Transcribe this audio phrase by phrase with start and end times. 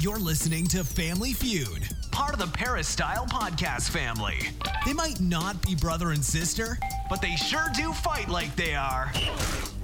[0.00, 4.38] You're listening to Family Feud, part of the Peristyle Podcast family.
[4.86, 6.78] They might not be brother and sister,
[7.10, 9.12] but they sure do fight like they are.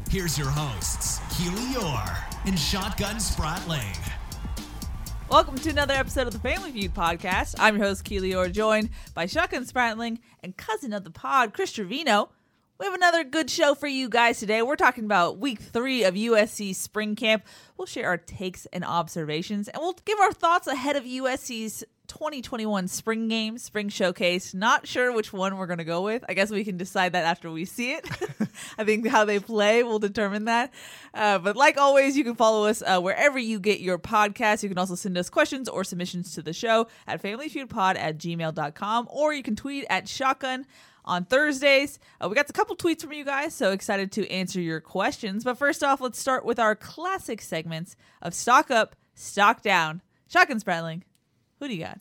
[0.08, 3.94] Here's your hosts, Keely Eure and Shotgun Spratling.
[5.28, 7.56] Welcome to another episode of the Family Feud podcast.
[7.58, 11.74] I'm your host, Keely Eure, joined by Shotgun Spratling and cousin of the pod, Chris
[11.74, 12.30] Treviño.
[12.78, 14.60] We have another good show for you guys today.
[14.60, 17.46] We're talking about week three of USC spring camp.
[17.78, 22.86] We'll share our takes and observations, and we'll give our thoughts ahead of USC's 2021
[22.88, 24.52] spring game, spring showcase.
[24.52, 26.22] Not sure which one we're going to go with.
[26.28, 28.06] I guess we can decide that after we see it.
[28.78, 30.70] I think how they play will determine that.
[31.14, 34.62] Uh, but like always, you can follow us uh, wherever you get your podcasts.
[34.62, 39.08] You can also send us questions or submissions to the show at familyfeudpod at gmail.com,
[39.10, 40.66] or you can tweet at shotgun
[41.06, 41.98] on Thursdays.
[42.20, 45.44] Uh, we got a couple tweets from you guys, so excited to answer your questions.
[45.44, 50.02] But first off, let's start with our classic segments of stock up, stock down.
[50.28, 51.02] Shotgun Spratling,
[51.60, 51.98] who do you got?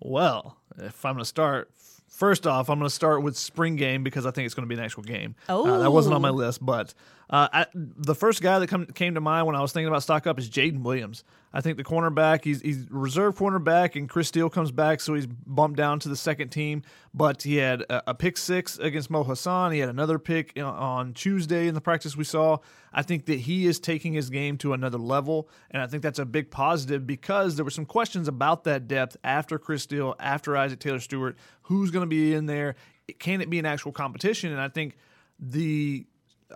[0.00, 1.70] Well, if I'm going to start,
[2.08, 4.74] first off, I'm going to start with spring game because I think it's going to
[4.74, 5.34] be an actual game.
[5.48, 6.32] Uh, that wasn't on my Oh.
[6.32, 6.94] list, but
[7.30, 10.02] uh, I, the first guy that come, came to mind when I was thinking about
[10.02, 11.24] stock up is Jayden Williams.
[11.54, 15.26] I think the cornerback, he's, he's reserve cornerback, and Chris Steele comes back, so he's
[15.26, 16.82] bumped down to the second team.
[17.12, 19.72] But he had a, a pick six against Mo Hasan.
[19.72, 22.58] He had another pick on Tuesday in the practice we saw.
[22.92, 26.18] I think that he is taking his game to another level, and I think that's
[26.18, 30.56] a big positive because there were some questions about that depth after Chris Steele, after
[30.56, 31.36] Isaac Taylor-Stuart.
[31.62, 32.76] Who's going to be in there?
[33.18, 34.52] Can it be an actual competition?
[34.52, 34.96] And I think
[35.38, 36.06] the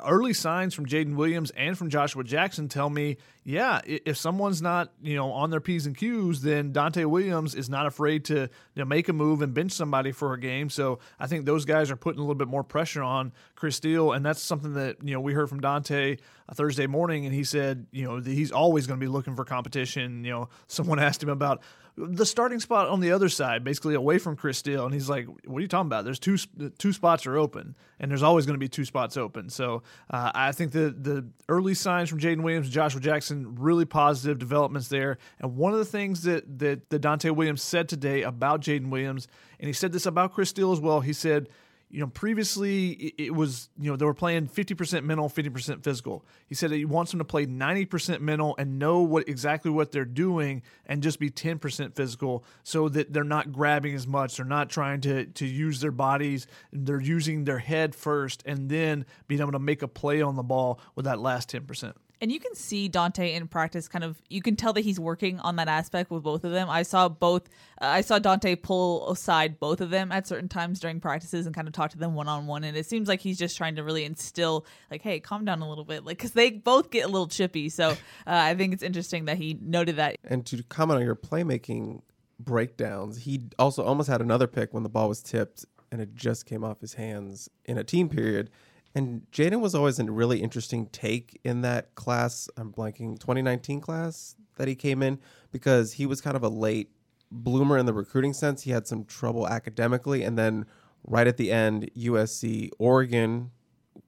[0.05, 4.93] early signs from Jayden Williams and from Joshua Jackson tell me, yeah, if someone's not,
[5.03, 8.49] you know, on their P's and Q's, then Donte Williams is not afraid to you
[8.75, 10.69] know, make a move and bench somebody for a game.
[10.69, 14.13] So I think those guys are putting a little bit more pressure on Chris Steele,
[14.13, 16.19] and that's something that you know we heard from Donte
[16.49, 19.45] uh, Thursday morning, and he said, you know, he's always going to be looking for
[19.45, 20.25] competition.
[20.25, 21.63] You know, someone asked him about
[21.97, 25.27] the starting spot on the other side, basically away from Chris Steele, and he's like,
[25.47, 26.05] "What are you talking about?
[26.05, 26.37] There's two
[26.79, 30.31] two spots are open, and there's always going to be two spots open." So uh,
[30.35, 34.89] I think the the early signs from Jayden Williams and Joshua Jackson really positive developments
[34.89, 35.17] there.
[35.41, 39.27] And one of the things that that, that Donte Williams said today about Jayden Williams,
[39.59, 41.01] and he said this about Chris Steele as well.
[41.01, 41.49] He said
[41.97, 46.27] you know, previously it, was, you know, they were playing 50% mental, 50% physical.
[46.47, 50.05] He said he wants them to play 90% mental and know what exactly what they're
[50.05, 54.37] doing and just be 10% physical so that they're not grabbing as much.
[54.37, 56.47] They're not trying to, to use their bodies.
[56.71, 60.43] They're using their head first and then being able to make a play on the
[60.43, 61.95] ball with that last 10%.
[62.21, 65.39] And you can see Donte in practice kind of you can tell that he's working
[65.41, 66.71] on that aspect with both of them.
[66.71, 67.49] I saw both
[67.81, 71.55] uh, I saw Donte pull aside both of them at certain times during practices and
[71.55, 73.77] kind of talk to them one on one and it seems like he's just trying
[73.77, 77.05] to really instill like hey, calm down a little bit like cuz they both get
[77.05, 77.69] a little chippy.
[77.69, 77.95] So, uh,
[78.27, 82.03] I think it's interesting that he noted that And to comment on your playmaking
[82.39, 86.47] breakdowns, he also almost had another pick when the ball was tipped and it just
[86.47, 88.51] came off his hands in a team period.
[88.97, 92.49] And Jayden was always a really interesting take in that class.
[92.57, 95.19] I'm blanking 2019 class that he came in
[95.53, 96.91] because he was kind of a late
[97.31, 98.63] bloomer in the recruiting sense.
[98.63, 100.65] He had some trouble academically, and then
[101.05, 103.51] right at the end, USC, Oregon,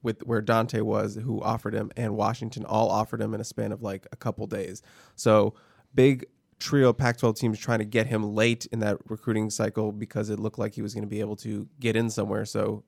[0.02, 3.72] with where Donte was, who offered him, and Washington all offered him in a span
[3.72, 4.80] of like a couple days.
[5.16, 5.52] So
[5.94, 6.24] big
[6.60, 10.40] trio of Pac-12 teams trying to get him late in that recruiting cycle because it
[10.40, 12.46] looked like he was going to be able to get in somewhere.
[12.46, 12.84] So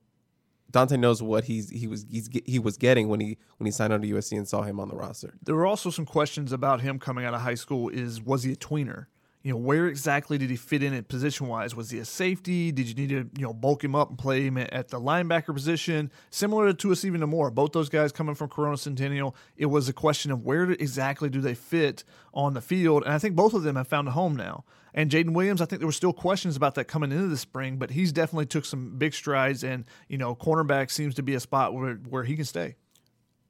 [0.71, 3.93] Donte knows what he's he was he's, he was getting when he when he signed
[3.93, 5.33] on to USC and saw him on the roster.
[5.43, 7.89] There were also some questions about him coming out of high school.
[7.89, 9.07] Is was he a tweener?
[9.43, 11.75] You know, where exactly did he fit in it position wise?
[11.75, 12.71] Was he a safety?
[12.71, 15.53] Did you need to you know bulk him up and play him at the linebacker
[15.53, 16.11] position?
[16.29, 17.49] Similar to us even more.
[17.49, 19.35] Both those guys coming from Corona Centennial.
[19.57, 22.03] It was a question of where exactly do they fit
[22.33, 24.63] on the field, and I think both of them have found a home now.
[24.93, 27.77] And Jayden Williams, I think there were still questions about that coming into the spring,
[27.77, 31.39] but he's definitely took some big strides, and you know, cornerback seems to be a
[31.39, 32.75] spot where where he can stay.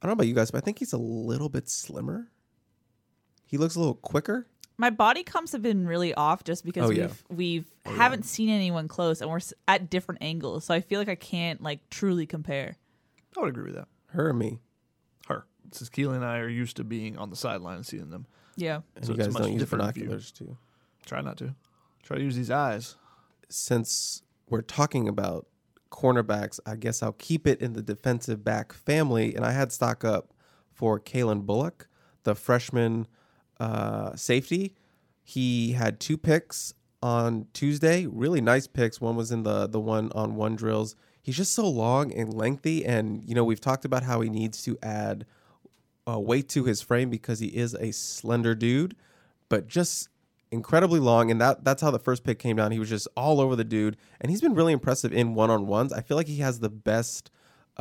[0.01, 2.31] I don't know about you guys, but I think he's a little bit slimmer.
[3.45, 4.47] He looks a little quicker.
[4.81, 7.07] My body comps have been really off just because Oh, we've yeah.
[7.29, 10.65] we've oh, haven't seen anyone close and we're at different angles.
[10.65, 12.75] So I feel like I can't like truly compare.
[13.37, 13.87] I would agree with that.
[14.07, 14.57] Her or me?
[15.27, 18.25] Her, since Keely and I are used to being on the sideline and seeing them.
[18.57, 18.81] Yeah.
[18.95, 20.03] And So you it's a guys much don't use different view.
[20.03, 20.57] binoculars too.
[21.05, 21.53] Try not to.
[22.03, 22.95] Try to use these eyes.
[23.49, 25.45] Since we're talking about
[25.91, 29.35] cornerbacks, I guess I'll keep it in the defensive back family.
[29.35, 30.33] And I had stock up
[30.73, 31.87] for Calen Bullock,
[32.23, 33.07] the freshman
[33.61, 34.73] uh, safety.
[35.23, 36.73] He had two picks
[37.03, 38.99] on Tuesday, really nice picks.
[38.99, 40.95] One was in the the one on one drills.
[41.21, 44.63] He's just so long and lengthy, and you know we've talked about how he needs
[44.63, 45.27] to add
[46.09, 48.95] uh, weight to his frame because he is a slender dude,
[49.47, 50.09] but just
[50.49, 51.29] incredibly long.
[51.29, 52.71] And that that's how the first pick came down.
[52.71, 55.67] He was just all over the dude, and he's been really impressive in one on
[55.67, 55.93] ones.
[55.93, 57.29] I feel like he has the best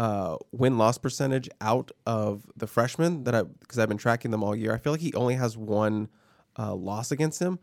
[0.01, 4.43] uh, win loss percentage out of the freshmen that I because I've been tracking them
[4.43, 4.73] all year.
[4.73, 6.09] I feel like he only has one
[6.59, 7.59] uh, loss against him,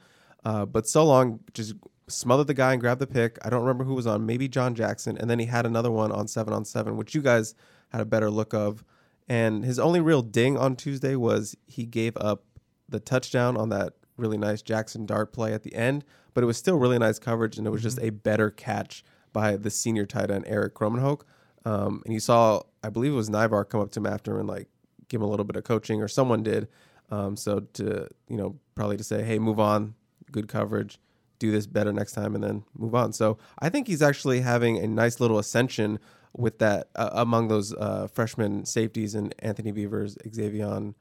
[0.45, 1.73] uh, but so long just
[2.07, 3.39] smothered the guy and grabbed the pick.
[3.43, 6.11] I don't remember who was on, maybe John Jackson, and then he had another one
[6.11, 7.55] on seven on seven, which you guys
[7.89, 8.83] had a better look of.
[9.27, 12.43] And his only real ding on Tuesday was he gave up
[12.87, 16.05] the touchdown on that really nice Jackson dart play at the end,
[16.35, 19.57] but it was still really nice coverage, and it was just a better catch by
[19.57, 21.21] the senior tight end Erik Krommenhoek.
[21.67, 24.47] Um, and he saw, I believe it was Naivar come up to him after and
[24.47, 24.69] like
[25.09, 26.69] give him a little bit of coaching, or someone did.
[27.09, 29.95] Um, so to you know probably to say, hey, move on,
[30.31, 30.97] good coverage,
[31.39, 33.11] do this better next time, and then move on.
[33.11, 35.99] So I think he's actually having a nice little ascension
[36.35, 40.93] with that uh, among those uh, freshman safeties and Anthony Beavers, Xavier,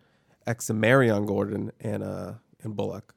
[0.48, 2.32] Examarion Gordon, and uh,
[2.64, 3.14] and Bullock.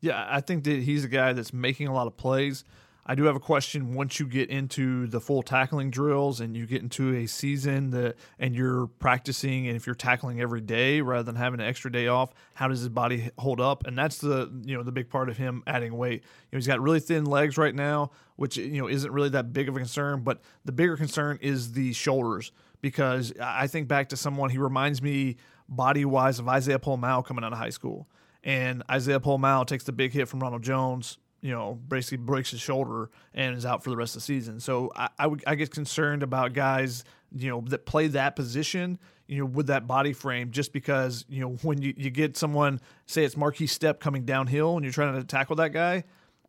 [0.00, 2.64] Yeah, I think that he's a guy that's making a lot of plays.
[3.08, 6.66] I do have a question once you get into the full tackling drills and you
[6.66, 11.22] get into a season that and you're practicing and if you're tackling every day rather
[11.22, 13.86] than having an extra day off, how does his body hold up?
[13.86, 16.24] And that's the you know the big part of him adding weight.
[16.24, 19.52] You know, he's got really thin legs right now, which you know isn't really that
[19.52, 22.50] big of a concern, but the bigger concern is the shoulders
[22.82, 25.36] because I think back to someone he reminds me
[25.68, 28.08] body wise of Isaiah Pola-Mao coming out of high school.
[28.42, 32.60] And Isaiah Pola-Mao takes the big hit from Ronald Jones, you know, basically breaks his
[32.60, 34.58] shoulder and is out for the rest of the season.
[34.58, 38.98] So I, I, get concerned about guys, you know, that play that position,
[39.28, 42.80] you know, with that body frame, just because, you know, when you, you get someone,
[43.06, 46.02] say it's Markese Stepp coming downhill and you're trying to tackle that guy,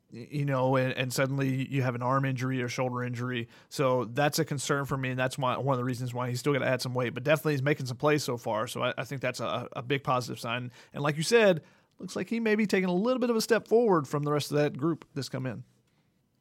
[0.09, 3.49] you know, and, and suddenly you have an arm injury or shoulder injury.
[3.69, 6.39] So that's a concern for me, and that's why one of the reasons why he's
[6.39, 7.13] still got to add some weight.
[7.13, 9.83] But definitely he's making some plays so far, so I, I think that's a, a
[9.83, 10.71] big positive sign.
[10.91, 11.61] And like you said,
[11.99, 14.31] looks like he may be taking a little bit of a step forward from the
[14.31, 15.63] rest of that group that's come in.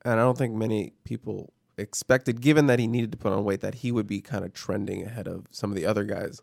[0.05, 3.61] And I don't think many people expected, given that he needed to put on weight,
[3.61, 6.41] that he would be kind of trending ahead of some of the other guys.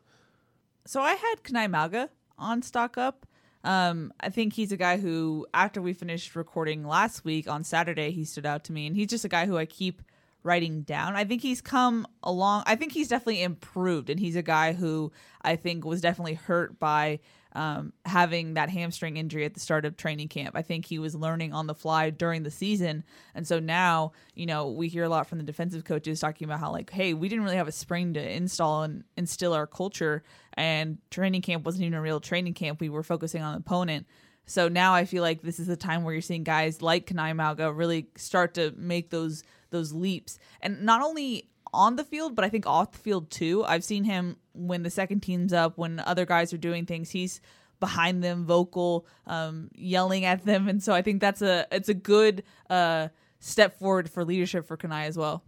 [0.85, 3.25] So I had Kana'i Mauga on stock up.
[3.63, 8.11] Um, I think he's a guy who, after we finished recording last week on Saturday,
[8.11, 10.01] he stood out to me, and he's just a guy who I keep
[10.43, 11.15] writing down.
[11.15, 12.63] I think he's come along.
[12.65, 16.77] I think he's definitely improved, and he's a guy who I think was definitely hurt
[16.77, 17.21] by
[17.53, 20.55] um, having that hamstring injury at the start of training camp.
[20.55, 23.03] I think he was learning on the fly during the season.
[23.35, 26.59] And so now, you know, we hear a lot from the defensive coaches talking about
[26.59, 30.23] how, like, hey, we didn't really have a spring to install and instill our culture.
[30.53, 32.81] And training camp wasn't even a real training camp.
[32.81, 34.07] We were focusing on the opponent.
[34.45, 37.33] So now I feel like this is the time where you're seeing guys like Kana'i
[37.33, 40.37] Mauga really start to make those those leaps.
[40.61, 43.63] And not only on the field, but I think off the field too.
[43.65, 47.41] I've seen him when the second team's up, when other guys are doing things, he's
[47.79, 51.93] behind them, vocal, um, yelling at them, and so I think that's a it's a
[51.93, 55.43] good uh, step forward for leadership for Kana'i as well.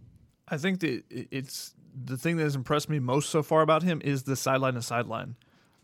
[0.48, 4.02] I think that it's the thing that has impressed me most so far about him
[4.04, 5.36] is the sideline to sideline.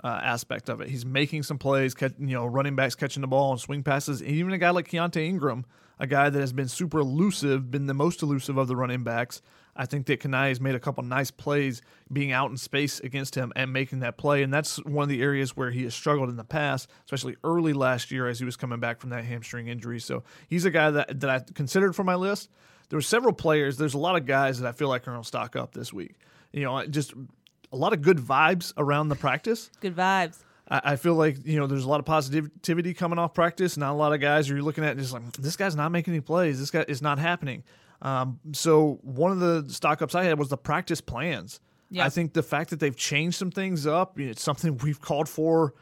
[0.04, 0.88] Uh, aspect of it.
[0.88, 4.20] He's making some plays, catch, you know, running backs catching the ball and swing passes.
[4.20, 5.64] Even a guy like Keontae Ingram,
[6.00, 9.42] a guy that has been super elusive, been the most elusive of the running backs.
[9.74, 11.80] I think that Kana'i has made a couple nice plays
[12.12, 14.42] being out in space against him and making that play.
[14.42, 17.72] And that's one of the areas where he has struggled in the past, especially early
[17.72, 19.98] last year as he was coming back from that hamstring injury.
[19.98, 22.50] So he's a guy that, that I considered for my list.
[22.90, 23.78] There were several players.
[23.78, 25.92] There's a lot of guys that I feel like are going to stock up this
[25.92, 26.16] week.
[26.52, 27.14] You know, just
[27.72, 29.70] a lot of good vibes around the practice.
[29.80, 30.38] Good vibes.
[30.68, 33.76] I, feel like you know there's a lot of positivity coming off practice.
[33.76, 36.22] Not a lot of guys are looking at just like this guy's not making any
[36.22, 36.58] plays.
[36.58, 37.64] This guy is not happening.
[38.02, 41.60] Um, so one of the stock ups I had was the practice plans.
[41.88, 42.04] Yeah.
[42.04, 45.74] I think the fact that they've changed some things up, it's something we've called for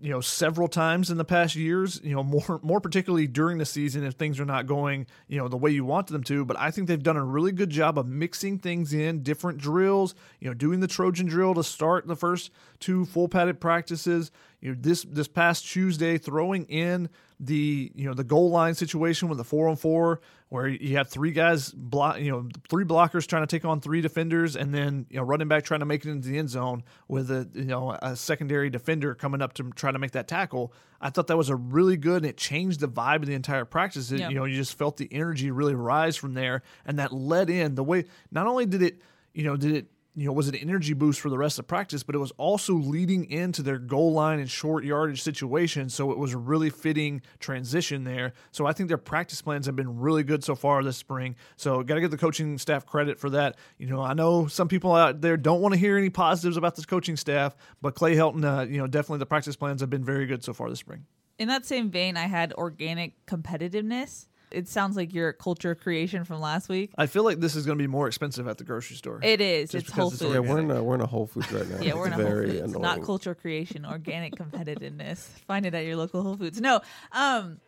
[0.00, 3.64] you know several times in the past years you know more more particularly during the
[3.64, 6.58] season if things are not going you know the way you want them to but
[6.58, 10.48] i think they've done a really good job of mixing things in different drills you
[10.48, 14.30] know doing the trojan drill to start the first two full padded practices.
[14.60, 17.08] You know, this this past Tuesday, throwing in
[17.38, 20.20] the you know the goal line situation with the four on four,
[20.50, 24.02] where you have three guys block, you know, three blockers trying to take on three
[24.02, 26.82] defenders, and then you know running back trying to make it into the end zone
[27.08, 30.72] with a you know a secondary defender coming up to try to make that tackle.
[31.00, 33.64] I thought that was a really good, and it changed the vibe of the entire
[33.64, 34.10] practice.
[34.12, 34.20] It.
[34.20, 37.74] You know, you just felt the energy really rise from there, and that led in
[37.74, 38.04] the way.
[38.30, 39.00] Not only did it,
[39.32, 39.86] you know, did it
[40.16, 42.74] you know, was an energy boost for the rest of practice, but it was also
[42.74, 45.88] leading into their goal line and short yardage situation.
[45.88, 48.32] So it was a really fitting transition there.
[48.50, 51.36] So I think their practice plans have been really good so far this spring.
[51.56, 53.56] So got to give the coaching staff credit for that.
[53.78, 56.74] You know, I know some people out there don't want to hear any positives about
[56.74, 60.04] this coaching staff, but Clay Helton, uh, you know, definitely the practice plans have been
[60.04, 61.06] very good so far this spring.
[61.38, 64.26] In that same vein, I had organic competitiveness.
[64.50, 66.92] It sounds like your culture creation from last week.
[66.98, 69.20] I feel like this is going to be more expensive at the grocery store.
[69.22, 69.70] It is.
[69.70, 70.34] Just it's Whole it's Foods.
[70.34, 71.78] Yeah, we're in a we're in a Whole Foods right now.
[71.82, 72.82] Yeah, we're in It's a Whole very Foods, annoying.
[72.82, 75.18] not culture creation, organic competitiveness.
[75.46, 76.60] Find it at your local Whole Foods.
[76.60, 76.80] No,
[77.12, 77.60] um,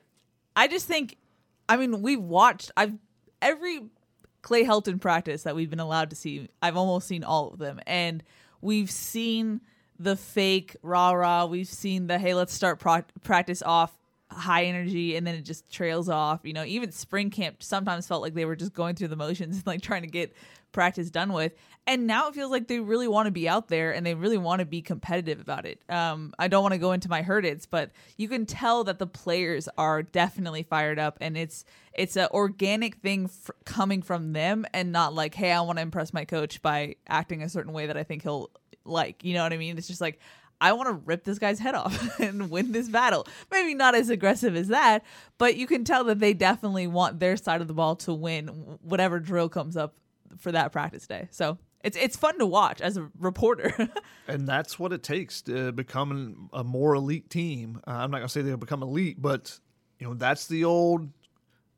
[0.57, 1.17] I just think,
[1.69, 2.71] I mean, we've watched.
[2.77, 2.95] I've
[3.41, 3.81] every
[4.43, 6.49] Clay Helton practice that we've been allowed to see.
[6.61, 8.23] I've almost seen all of them, and
[8.61, 9.61] we've seen
[9.99, 11.47] the fake rah rah.
[11.47, 13.97] We've seen the hey, let's start pro- practice off
[14.33, 16.41] high energy and then it just trails off.
[16.45, 19.57] You know, even spring camp sometimes felt like they were just going through the motions
[19.57, 20.35] and like trying to get
[20.73, 21.53] practice done with.
[21.87, 24.39] And now it feels like they really want to be out there and they really
[24.39, 25.83] want to be competitive about it.
[25.89, 29.07] Um, I don't want to go into my hurt but you can tell that the
[29.07, 34.65] players are definitely fired up and it's it's an organic thing f- coming from them
[34.73, 37.87] and not like, hey, I want to impress my coach by acting a certain way
[37.87, 38.51] that I think he'll
[38.85, 39.25] like.
[39.25, 39.77] You know what I mean?
[39.77, 40.21] It's just like
[40.63, 43.27] I want to rip this guy's head off and win this battle.
[43.51, 45.05] Maybe not as aggressive as that,
[45.37, 48.47] but you can tell that they definitely want their side of the ball to win
[48.81, 49.97] whatever drill comes up
[50.39, 51.27] for that practice day.
[51.33, 53.75] So it's it's fun to watch as a reporter.
[54.29, 57.81] and that's what it takes to become a more elite team.
[57.87, 59.59] Uh, I'm not gonna say they'll become elite, but
[59.99, 61.09] you know that's the old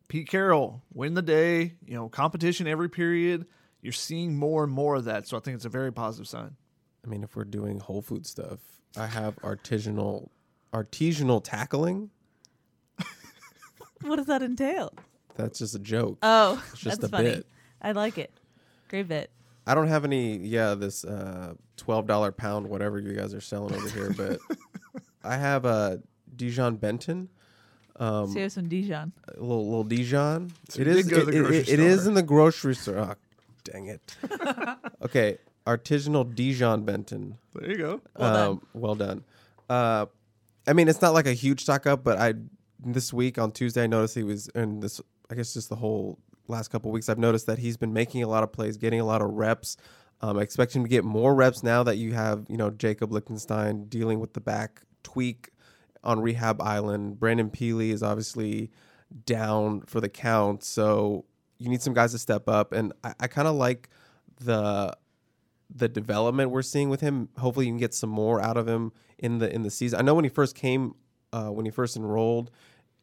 [0.08, 1.72] Pete Carroll win the day.
[1.86, 3.46] You know, competition every period.
[3.80, 6.56] You're seeing more and more of that, so I think it's a very positive sign.
[7.04, 8.58] I mean, if we're doing Whole Food stuff,
[8.96, 10.28] I have artisanal
[10.72, 12.10] artisanal tackling.
[14.02, 14.92] what does that entail?
[15.36, 16.18] That's just a joke.
[16.22, 17.30] Oh, It's just that's a funny.
[17.36, 17.46] bit.
[17.82, 18.32] I like it.
[18.88, 19.30] Great bit.
[19.66, 20.36] I don't have any.
[20.36, 24.38] Yeah, this uh, twelve dollar pound whatever you guys are selling over here, but
[25.24, 26.00] I have a
[26.36, 27.28] Dijon Benton,
[27.98, 29.12] so you have some Dijon.
[29.28, 30.52] a little little Dijon.
[30.68, 31.06] So it you is.
[31.06, 32.98] did go to the it- grocery it- it is in the grocery store.
[32.98, 33.14] Oh,
[33.64, 34.16] dang it.
[35.02, 37.38] okay, artisanal Dijon Benton.
[37.54, 38.00] There you go.
[38.16, 38.48] Well done.
[38.48, 39.24] um, well done.
[39.68, 40.06] Uh,
[40.66, 42.34] I mean, it's not like a huge stock up, but I
[42.84, 46.18] this week on Tuesday I noticed he was, in this I guess just the whole
[46.48, 49.04] last couple weeks I've noticed that he's been making a lot of plays, getting a
[49.04, 49.76] lot of reps.
[50.20, 53.12] Um, I expect him to get more reps now that you have you know Jacob
[53.12, 55.50] Lichtenstein dealing with the back tweak
[56.02, 57.18] on rehab island.
[57.18, 58.70] Brandon Pili is obviously
[59.26, 61.24] down for the count, so
[61.58, 63.88] you need some guys to step up, and I, I kind of like
[64.40, 64.94] the
[65.74, 67.28] the development we're seeing with him.
[67.38, 69.98] Hopefully, you can get some more out of him in the in the season.
[69.98, 70.94] I know when he first came,
[71.32, 72.50] uh, when he first enrolled,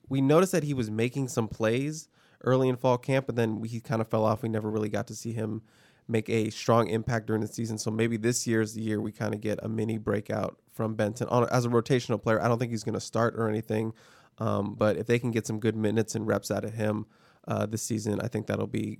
[0.07, 2.07] we noticed that he was making some plays
[2.43, 4.41] early in fall camp, but then he kind of fell off.
[4.41, 5.61] We never really got to see him
[6.07, 7.77] make a strong impact during the season.
[7.77, 10.95] So maybe this year is the year we kind of get a mini breakout from
[10.95, 12.41] Benton on as a rotational player.
[12.41, 13.93] I don't think he's going to start or anything,
[14.39, 17.05] um, but if they can get some good minutes and reps out of him
[17.47, 18.99] uh, this season, I think that'll be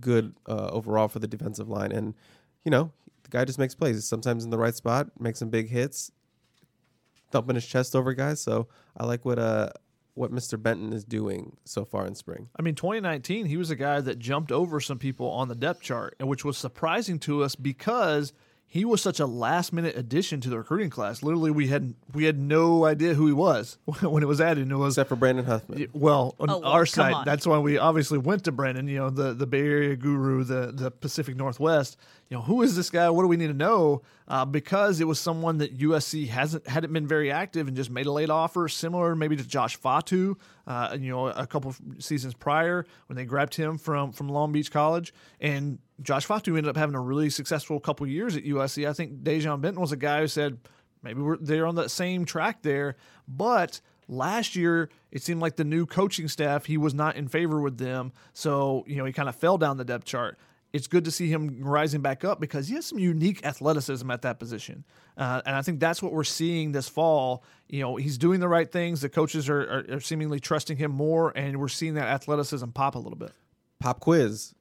[0.00, 1.92] good uh, overall for the defensive line.
[1.92, 2.14] And
[2.68, 3.96] you know, the guy just makes plays.
[3.96, 6.12] He's sometimes in the right spot, makes some big hits,
[7.30, 8.42] thumping his chest over guys.
[8.42, 9.70] So I like what uh
[10.12, 10.62] what Mr.
[10.62, 12.50] Benton is doing so far in spring.
[12.58, 15.80] I mean, 2019, he was a guy that jumped over some people on the depth
[15.80, 18.34] chart, and which was surprising to us because
[18.70, 21.22] he was such a last minute addition to the recruiting class.
[21.22, 24.70] Literally, we had we had no idea who he was when it was added.
[24.70, 25.86] It was Except for Brandon Huffman.
[25.94, 27.24] Well, on Oh, well, our side, on.
[27.24, 30.70] that's why we obviously went to Brendan, you know, the, the Bay Area guru, the,
[30.74, 31.96] the Pacific Northwest.
[32.28, 33.08] You know, who is this guy?
[33.08, 34.02] What do we need to know?
[34.26, 38.04] Uh, because it was someone that USC hasn't hadn't been very active and just made
[38.04, 42.34] a late offer, similar maybe to Josh Fatu, uh, you know, a couple of seasons
[42.34, 45.14] prior when they grabbed him from from Long Beach College.
[45.40, 48.86] And Josh Fatu ended up having a really successful couple years at USC.
[48.86, 50.58] I think De'jon Benton was a guy who said,
[51.02, 55.64] maybe we're they're on that same track there, but last year it seemed like the
[55.64, 59.30] new coaching staff he was not in favor with them, so you know he kind
[59.30, 60.38] of fell down the depth chart.
[60.72, 64.20] It's good to see him rising back up because he has some unique athleticism at
[64.22, 64.84] that position,
[65.16, 67.42] uh, and I think that's what we're seeing this fall.
[67.68, 69.00] You know, he's doing the right things.
[69.00, 72.96] The coaches are, are, are seemingly trusting him more, and we're seeing that athleticism pop
[72.96, 73.32] a little bit.
[73.80, 74.54] Pop quiz.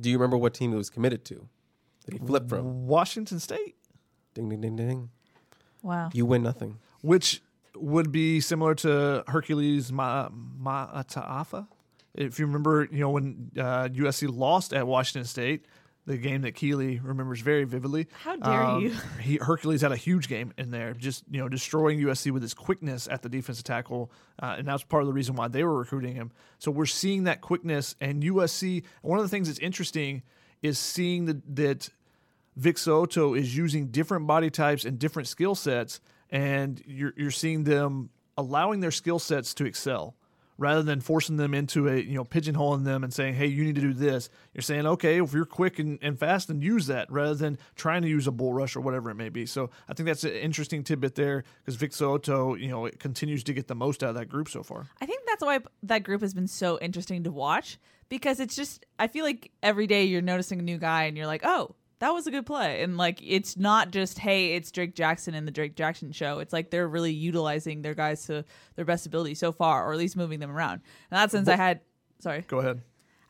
[0.00, 1.48] Do you remember what team he was committed to?
[2.06, 2.86] That he flipped from?
[2.88, 3.76] Washington State.
[4.34, 5.10] Ding ding ding ding.
[5.82, 6.10] Wow.
[6.12, 6.78] You win nothing.
[7.02, 7.40] which
[7.76, 11.66] would be similar to Hercules Ma- Mata'afa.
[12.14, 15.66] If you remember, you know when uh, USC lost at Washington State,
[16.04, 18.08] the game that Keely remembers very vividly.
[18.12, 18.96] How dare you.
[19.20, 22.54] He, Hercules had a huge game in there, just you know destroying USC with his
[22.54, 24.10] quickness at the defensive tackle,
[24.42, 26.32] uh, and that's part of the reason why they were recruiting him.
[26.58, 28.84] So we're seeing that quickness, and USC.
[29.02, 30.22] One of the things that's interesting
[30.60, 31.88] is seeing the, that
[32.56, 36.00] Vic Soto is using different body types and different skill sets,
[36.30, 40.16] and you're you're seeing them allowing their skill sets to excel
[40.58, 43.74] rather than forcing them into a you know pigeonholing them and saying, hey, you need
[43.74, 44.30] to do this.
[44.54, 48.02] You're saying, okay, if you're quick and, and fast, then use that rather than trying
[48.02, 49.46] to use a bull rush or whatever it may be.
[49.46, 53.54] So I think that's an interesting tidbit there because Vic Soto, you know, continues to
[53.54, 54.86] get the most out of that group so far.
[55.00, 57.78] I think that's why that group has been so interesting to watch
[58.08, 61.26] because it's just I feel like every day you're noticing a new guy and you're
[61.26, 64.94] like, "Oh, that was a good play." And like it's not just, "Hey, it's Drake
[64.94, 68.44] Jackson in the Drake Jackson show." It's like they're really utilizing their guys to
[68.76, 70.74] their best ability so far or at least moving them around.
[70.74, 71.80] In that sense, I had
[72.20, 72.42] sorry.
[72.42, 72.82] Go ahead.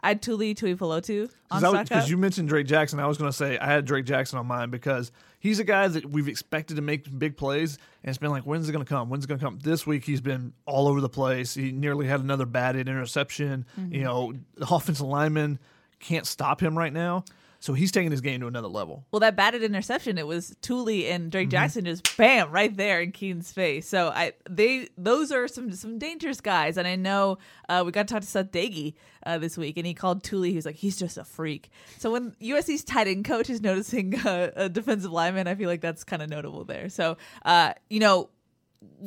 [0.02, 1.84] I had Tuli Tuipulotu on.
[1.84, 4.46] Because you mentioned Drake Jackson, I was going to say I had Drake Jackson on
[4.46, 8.30] mine because he's a guy that we've expected to make big plays, and it's been
[8.30, 9.10] like, when's it going to come?
[9.10, 9.60] When's it going to come?
[9.62, 11.54] This week he's been all over the place.
[11.54, 13.64] He nearly had another batted interception.
[13.78, 13.94] Mm-hmm.
[13.94, 15.60] You know, the offensive lineman
[16.00, 17.24] can't stop him right now,
[17.62, 19.06] so he's taking his game to another level.
[19.12, 21.50] Well, that batted interception, it was Tuli and Drake Mm-hmm.
[21.50, 23.88] Jackson just bam right there in Keen's face.
[23.88, 27.38] So I they those are some some dangerous guys, and I know
[27.68, 30.50] uh, we got to talk to Seth Doege uh, this week, and he called Tuli.
[30.50, 31.70] He was like, he's just a freak.
[31.98, 35.80] So when USC's tight end coach is noticing uh, a defensive lineman, I feel like
[35.80, 36.88] that's kind of notable there.
[36.88, 38.28] So uh, you know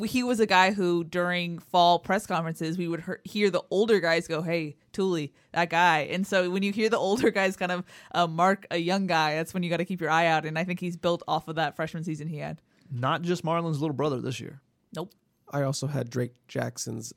[0.05, 4.27] he was a guy who during fall press conferences we would hear the older guys
[4.27, 6.01] go hey Tuli that guy.
[6.11, 9.35] And so when you hear the older guys kind of uh, mark a young guy
[9.35, 11.47] that's when you got to keep your eye out and I think he's built off
[11.47, 12.61] of that freshman season he had.
[12.91, 14.61] Not just Marlon's little brother this year.
[14.95, 15.11] nope.
[15.51, 17.13] I also had Drake Jackson's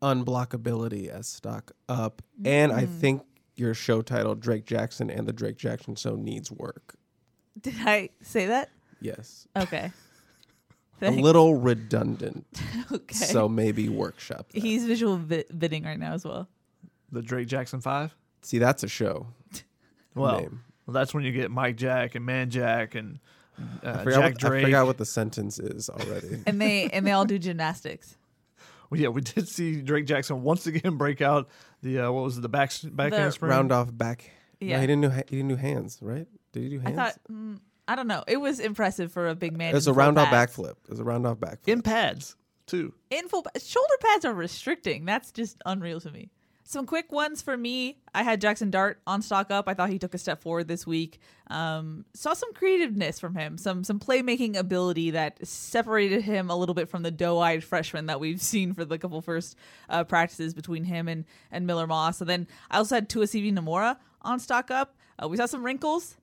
[0.00, 3.22] unblockability as stock up, and I think
[3.56, 6.96] your show title Drake Jackson and the Drake Jackson Show needs work.
[7.60, 8.70] did I say that?
[9.00, 9.92] Yes, okay
[11.02, 12.46] a little redundant,
[12.92, 14.48] okay so maybe workshop.
[14.52, 14.60] that.
[14.62, 16.48] he's visual vi- bidding right now as well
[17.10, 18.14] The Drake Jackson Five.
[18.42, 19.26] See, that's a show.
[20.14, 20.60] Well, Name.
[20.86, 23.18] well, that's when you get Mike Jack and Man Jack and
[23.82, 24.64] uh, I forgot, Jack what, I Drake.
[24.66, 26.42] forgot what the sentence is already.
[26.46, 28.16] and they and they all do gymnastics
[28.90, 31.48] Well, yeah, we did see Drake Jackson once again break out
[31.82, 33.50] the uh, what was it, the back back The handspring.
[33.50, 34.30] Round off back.
[34.60, 34.80] Yeah, Yeah.
[34.82, 36.26] he didn't do ha- he didn't do hands, right?
[36.52, 36.96] Did he do I hands?
[36.96, 39.90] thought mm, I don't know it was impressive for a big man it was a
[39.90, 40.76] full round off backflip.
[40.84, 41.68] It was a round off backflip.
[41.68, 42.94] in pads too.
[43.10, 45.04] in full shoulder pads are restricting.
[45.04, 46.30] That's just unreal to me.
[46.64, 47.98] Some quick ones for me.
[48.14, 49.68] I had Jackson Dart on stock up.
[49.68, 51.18] I thought he took a step forward this week.
[51.48, 56.74] Um, saw some creativeness from him, some some playmaking ability that separated him a little
[56.74, 59.56] bit from the doe-eyed freshman that we've seen for the couple first
[59.90, 62.20] uh, practices between him and and Miller Moss.
[62.20, 64.96] And then I also had Tuasivi Nomura on stock up.
[65.22, 66.16] Uh, we saw some wrinkles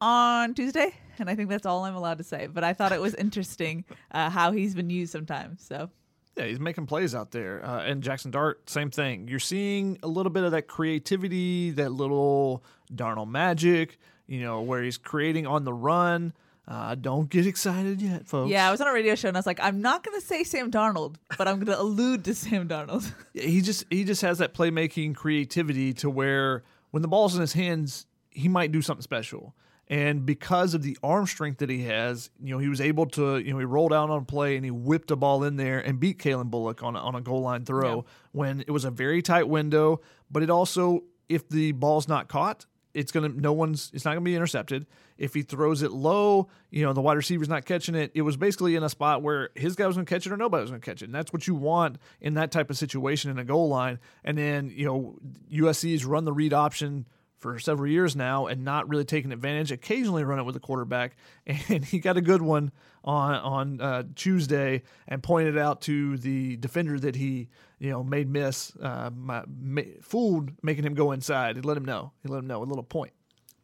[0.00, 2.46] on Tuesday, and I think that's all I'm allowed to say.
[2.46, 5.64] But I thought it was interesting uh, how he's been used sometimes.
[5.66, 5.90] So.
[6.36, 7.64] Yeah, he's making plays out there.
[7.64, 9.28] Uh, and Jackson Dart, same thing.
[9.28, 14.82] You're seeing a little bit of that creativity, that little Darnold magic, you know, where
[14.82, 16.32] he's creating on the run.
[16.68, 18.48] Uh, don't get excited yet, folks.
[18.48, 20.24] Yeah, I was on a radio show and I was like, I'm not going to
[20.24, 23.12] say Sam Darnold, but I'm going to allude to Sam Darnold.
[23.34, 27.54] he just he just has that playmaking creativity to where when the ball's in his
[27.54, 29.52] hands, he might do something special.
[29.90, 33.38] And because of the arm strength that he has, you know, he was able to,
[33.38, 35.98] you know, he rolled out on play and he whipped a ball in there and
[35.98, 39.20] beat Calen Bullock on a, on a goal line throw when it was a very
[39.20, 40.00] tight window.
[40.30, 44.22] But it also, if the ball's not caught, it's gonna no one's it's not gonna
[44.22, 44.86] be intercepted.
[45.16, 48.10] If he throws it low, you know the wide receiver's not catching it.
[48.14, 50.62] It was basically in a spot where his guy was gonna catch it or nobody
[50.62, 53.38] was gonna catch it, and that's what you want in that type of situation in
[53.38, 54.00] a goal line.
[54.24, 55.18] And then you know
[55.52, 57.06] USC's run the read option
[57.40, 59.72] for several years now and not really taking advantage.
[59.72, 62.70] Occasionally run it with the quarterback, and he got a good one
[63.02, 67.48] on on uh, Tuesday and pointed out to the defender that he
[67.78, 71.56] you know made miss, uh, my, ma- fooled, making him go inside.
[71.56, 72.12] He let him know.
[72.22, 73.12] He let him know a little point.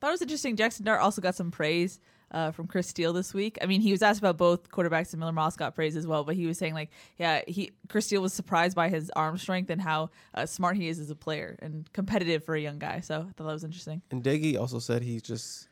[0.01, 0.57] Thought it was interesting.
[0.57, 2.01] Jackson Dart also got some praise
[2.33, 3.57] uh, from Chris Steele this week.
[3.63, 6.25] I mean, he was asked about both quarterbacks, and Miller Moss got praise as well.
[6.25, 9.71] But he was saying like, yeah, he Chris Steele was surprised by his arm strength
[9.71, 13.01] and how uh, smart he is as a player and competitive for a young guy.
[13.01, 15.69] So I thought that was interesting, And Doege also said he's just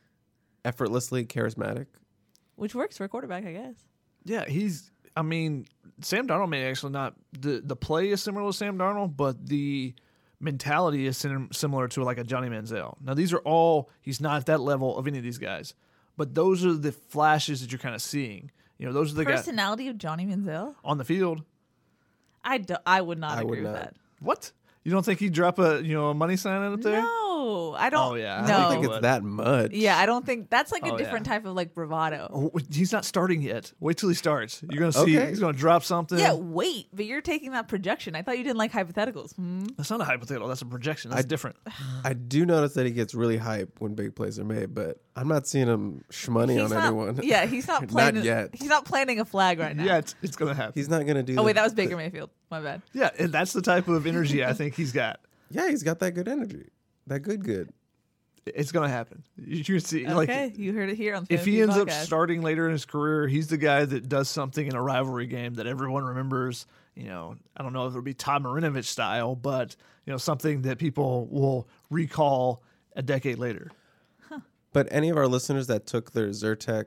[0.64, 1.86] effortlessly charismatic.
[2.56, 3.74] which works for a quarterback, I guess.
[4.24, 4.90] Yeah, he's.
[5.16, 5.66] I mean,
[6.00, 7.14] Sam Darnold may actually not.
[7.32, 9.94] the The play is similar to Sam Darnold, but the
[10.40, 12.96] mentality is sim- similar to like a Johnny Manziel.
[13.00, 13.90] Now, these are all.
[14.00, 15.74] He's not at that level of any of these guys,
[16.16, 18.50] but those are the flashes that you're kind of seeing.
[18.79, 20.74] You You know, those are the guys Personality of Johnny Manziel?
[20.85, 21.42] on the field.
[22.44, 23.74] I, do, I would not I agree would with not.
[23.83, 23.94] that.
[24.20, 24.53] What?
[24.83, 27.00] You don't think he'd drop a you know a money sign up there?
[27.00, 27.23] No,
[27.77, 28.12] I don't.
[28.12, 28.42] Oh, yeah.
[28.42, 28.55] I no.
[28.57, 29.73] I don't think it's that much.
[29.73, 31.33] yeah, I don't think that's like a Oh, different yeah.
[31.35, 32.29] type of like bravado.
[32.33, 33.73] Oh, he's not starting yet.
[33.81, 34.62] Wait till he starts.
[34.70, 35.29] You're gonna see Okay.
[35.29, 36.18] he's gonna drop something.
[36.18, 38.14] Yeah, wait, but you're taking that projection.
[38.14, 39.35] I thought you didn't like hypotheticals.
[39.37, 39.64] Hmm?
[39.77, 40.49] That's not a hypothetical.
[40.49, 41.11] That's a projection.
[41.11, 41.57] That's different.
[42.05, 45.29] I do notice that he gets really hype when big plays are made, but I'm
[45.29, 47.20] not seeing him shmoney He's on not, anyone.
[47.23, 48.25] Yeah, he's not Not planning.
[48.25, 48.51] yet.
[48.55, 49.85] He's not planting a flag right now.
[49.85, 50.73] Yeah, it's, it's gonna happen.
[50.75, 51.33] He's not gonna do.
[51.35, 52.31] Oh the- wait, that was Baker Mayfield.
[52.51, 52.83] My bad.
[52.92, 55.20] yeah, and that's the type of energy I think he's got.
[55.51, 56.64] Yeah, he's got that good energy.
[57.06, 57.70] That good, good.
[58.46, 59.22] It's gonna happen.
[59.36, 61.24] You, you can see Okay, like you heard it here on.
[61.24, 64.08] The if Fantasy he ends up starting later in his career, he's the guy that
[64.08, 66.66] does something in a rivalry game that everyone remembers.
[66.94, 70.62] You know, I don't know if it'll be Todd Marinovich style, but you know, something
[70.62, 72.62] that people will recall
[72.94, 73.70] a decade later.
[74.74, 76.86] But any of our listeners that took their Zyrtec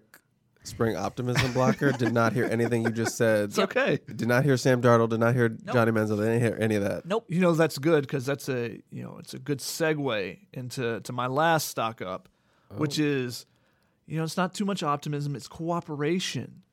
[0.67, 3.45] spring optimism blocker did not hear anything you just said.
[3.45, 3.99] It's okay.
[4.07, 5.09] Did not hear Sam Darnold.
[5.09, 6.17] Did not hear Johnny Manziel.
[6.17, 7.05] They didn't hear any of that.
[7.05, 7.25] Nope.
[7.29, 11.13] You know that's good because that's a you know it's a good segue into to
[11.13, 12.29] my last stock up,
[12.75, 13.45] which is
[14.05, 16.63] you know it's not too much optimism, it's cooperation.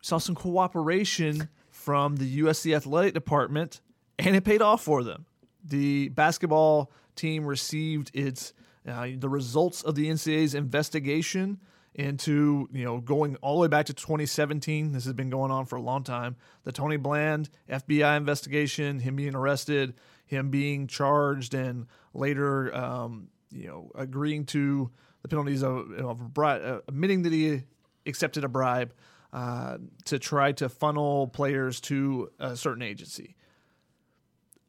[0.00, 3.80] We saw some cooperation from the USC athletic department,
[4.18, 5.26] and it paid off for them.
[5.64, 8.52] The basketball team received its
[8.86, 11.60] uh, the results of the NCAA's investigation
[11.94, 14.92] into you know going all the way back to 2017.
[14.92, 16.36] This has been going on for a long time.
[16.64, 23.66] The Tony Bland FBI investigation, him being arrested, him being charged, and later um, you
[23.66, 24.90] know agreeing to
[25.22, 27.62] the penalties of, uh, admitting that he
[28.06, 28.92] accepted a bribe
[29.32, 33.36] uh, to try to funnel players to a certain agency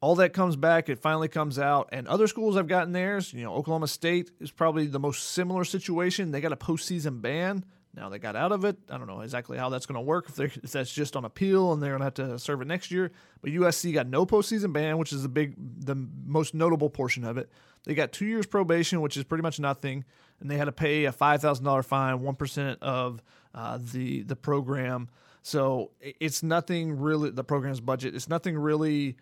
[0.03, 0.89] all that comes back.
[0.89, 3.31] It finally comes out, and other schools have gotten theirs.
[3.31, 6.31] You know, Oklahoma State is probably the most similar situation.
[6.31, 7.63] They got a postseason ban.
[7.95, 8.75] Now they got out of it.
[8.89, 10.27] I don't know exactly how that's going to work.
[10.27, 12.91] If, if that's just on appeal and they're going to have to serve it next
[12.91, 13.13] year.
[13.41, 17.37] But USC got no postseason ban, which is the big, the most notable portion of
[17.37, 17.49] it.
[17.85, 20.03] They got two years probation, which is pretty much nothing,
[20.41, 23.23] and they had to pay a five thousand dollar fine, one percent of
[23.55, 25.07] uh, the the program.
[25.43, 27.29] So it's nothing really.
[27.29, 28.15] The program's budget.
[28.15, 29.15] It's nothing really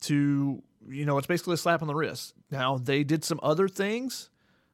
[0.00, 3.68] to you know it's basically a slap on the wrist now they did some other
[3.68, 4.30] things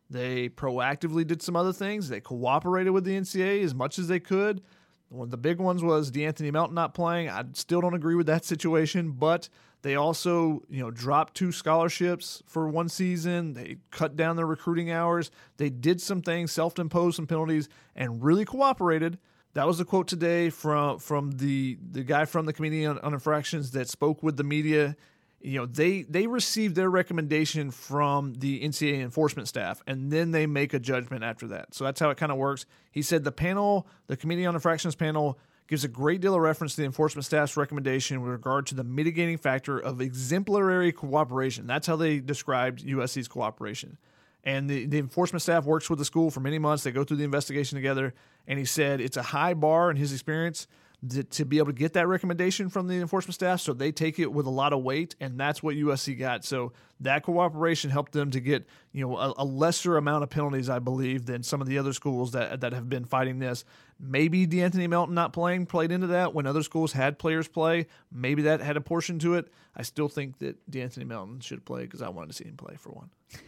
[0.08, 4.20] they proactively did some other things they cooperated with the ncaa as much as they
[4.20, 4.62] could
[5.08, 7.28] one of the big ones was De'Anthony Melton not playing.
[7.28, 9.48] I still don't agree with that situation, but
[9.82, 13.54] they also, you know, dropped two scholarships for one season.
[13.54, 15.30] They cut down their recruiting hours.
[15.58, 19.18] They did some things, self-imposed some penalties, and really cooperated.
[19.52, 23.14] That was the quote today from from the the guy from the Committee on, on
[23.14, 24.96] Infractions that spoke with the media
[25.40, 30.46] you know they they receive their recommendation from the NCAA enforcement staff and then they
[30.46, 31.74] make a judgment after that.
[31.74, 32.66] So that's how it kind of works.
[32.90, 36.74] He said the panel, the Committee on Infractions panel gives a great deal of reference
[36.74, 41.66] to the enforcement staff's recommendation with regard to the mitigating factor of exemplary cooperation.
[41.66, 43.98] That's how they described USC's cooperation.
[44.44, 46.84] And the, the enforcement staff works with the school for many months.
[46.84, 48.14] They go through the investigation together.
[48.46, 50.68] And he said it's a high bar in his experience
[51.10, 53.60] to, to be able to get that recommendation from the enforcement staff.
[53.60, 55.14] So they take it with a lot of weight.
[55.20, 56.44] And that's what USC got.
[56.44, 60.70] So that cooperation helped them to get you know a, a lesser amount of penalties,
[60.70, 63.64] I believe, than some of the other schools that, that have been fighting this.
[64.00, 67.86] Maybe De'Anthony Melton not playing played into that when other schools had players play.
[68.10, 69.52] Maybe that had a portion to it.
[69.76, 72.76] I still think that De'Anthony Melton should play because I wanted to see him play
[72.78, 73.10] for one.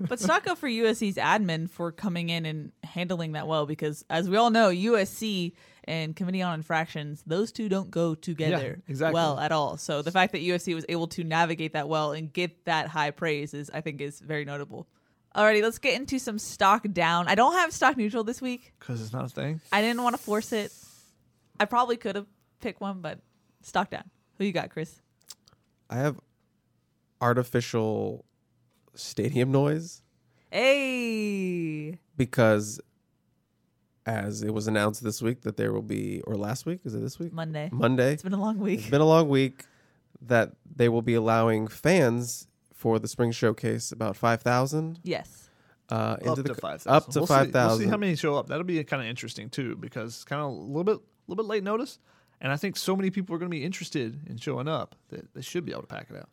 [0.00, 4.30] But stock up for USC's admin for coming in and handling that well because, as
[4.30, 5.52] we all know, USC
[5.86, 9.14] and Committee on Infractions, those two don't go together exactly.
[9.14, 9.76] well at all.
[9.76, 13.10] So the fact that USC was able to navigate that well and get that high
[13.10, 14.86] praise is, I think, is very notable.
[15.34, 17.26] Alrighty, let's get into some stock down.
[17.28, 18.72] I don't have stock neutral this week.
[18.78, 19.60] Because it's not a thing.
[19.72, 20.72] I didn't want to force it.
[21.58, 22.26] I probably could have
[22.60, 23.18] picked one, but
[23.62, 24.04] stock down.
[24.38, 25.00] Who you got, Chris?
[25.90, 26.20] I have
[27.20, 28.24] artificial
[28.94, 30.02] stadium noise
[30.54, 32.80] Hey, because
[34.06, 37.00] as it was announced this week that there will be or last week is it
[37.00, 37.68] this week Monday.
[37.72, 38.80] monday It's been a long week.
[38.80, 39.64] it's been a long week
[40.20, 45.48] that they will be allowing fans for the spring showcase about 5000 yes.
[45.88, 46.92] uh into up the to co- five thousand.
[46.96, 48.46] up to we'll see- 5000 We'll see how many show up.
[48.48, 51.42] That'll be kind of interesting too, because it's kind of a little bit, a little
[51.44, 51.98] bit late notice,
[52.40, 55.32] and I think so many people are going to be interested in showing up that
[55.34, 56.28] they should be able to pack it out.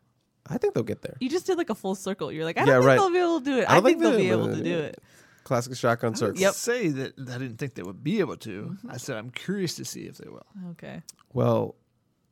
[0.50, 2.30] i think they'll get there You just did like a full circle.
[2.32, 2.96] You're like, I Yeah, don't think right.
[2.96, 3.64] they'll be able to do it.
[3.64, 4.98] I I, think think they'll they- be able but- to do it.
[5.44, 6.54] Classic shotgun circle Yep.
[6.54, 8.76] Say that I didn't think they would be able to.
[8.88, 10.46] I said I'm curious to see if they will.
[10.72, 11.02] Okay.
[11.32, 11.76] Well,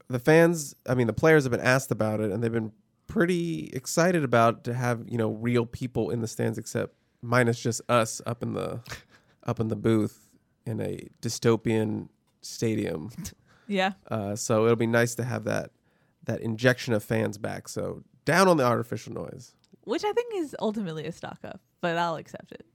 [0.08, 2.72] the fans, I mean, the players have been asked about it, and they've been
[3.06, 7.80] pretty excited about to have you know real people in the stands, except minus just
[7.88, 8.80] us up in the
[9.44, 10.28] up in the booth
[10.66, 12.08] in a dystopian
[12.40, 13.10] stadium.
[13.70, 13.92] Yeah.
[14.10, 15.70] Uh, so it'll be nice to have that
[16.24, 17.68] that injection of fans back.
[17.68, 19.54] So down on the artificial noise.
[19.84, 22.66] Which I think is ultimately a stock up, but I'll accept it.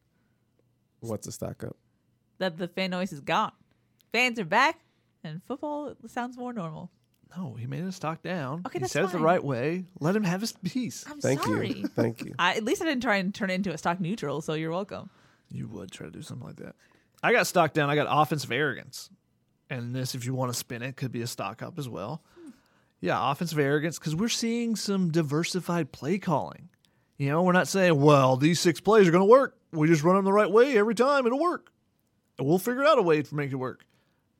[1.05, 1.75] What's a stock up?
[2.39, 3.51] That the fan noise is gone.
[4.11, 4.79] Fans are back,
[5.23, 6.91] and football sounds more normal.
[7.35, 8.61] No, he made it a stock down.
[8.65, 9.21] Okay, he that's said it the fine.
[9.21, 9.85] right way.
[9.99, 11.03] Let him have his piece.
[11.09, 11.69] I'm Thank sorry.
[11.73, 11.87] you.
[11.95, 12.33] Thank you.
[12.39, 14.71] I, at least I didn't try and turn it into a stock neutral, so you're
[14.71, 15.09] welcome.
[15.51, 16.75] You would try to do something like that.
[17.21, 17.89] I got stock down.
[17.89, 19.09] I got offensive arrogance.
[19.69, 22.21] And this, if you want to spin it, could be a stock up as well.
[22.39, 22.49] Hmm.
[23.01, 26.69] Yeah, offensive arrogance, because we're seeing some diversified play calling.
[27.17, 29.58] You know, we're not saying, well, these six plays are going to work.
[29.71, 31.25] We just run them the right way every time.
[31.25, 31.71] It'll work.
[32.39, 33.86] We'll figure out a way to make it work.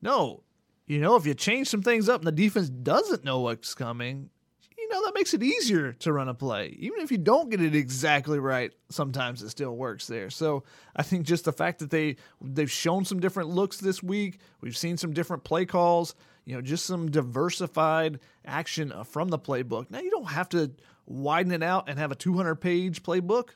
[0.02, 0.42] No,
[0.86, 4.30] you know, if you change some things up and the defense doesn't know what's coming,
[4.78, 6.76] you know, that makes it easier to run a play.
[6.78, 10.30] Even if you don't get it exactly right, sometimes it still works there.
[10.30, 10.62] So
[10.94, 14.76] I think just the fact that they they've shown some different looks this week, we've
[14.76, 19.90] seen some different play calls, you know, just some diversified action uh, from the playbook.
[19.90, 20.70] Now you don't have to
[21.06, 23.50] widen it out and have a 200 page playbook,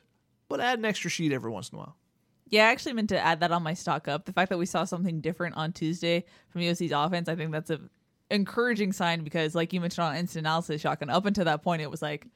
[0.49, 1.95] but add an extra sheet every once in a while.
[2.47, 4.25] Yeah, I actually meant to add that on my stock up.
[4.25, 7.69] The fact that we saw something different on Tuesday from USC's offense, I think that's
[7.69, 7.79] a
[8.29, 11.09] encouraging sign because, like you mentioned on instant analysis, shotgun.
[11.09, 12.27] Up until that point, it was like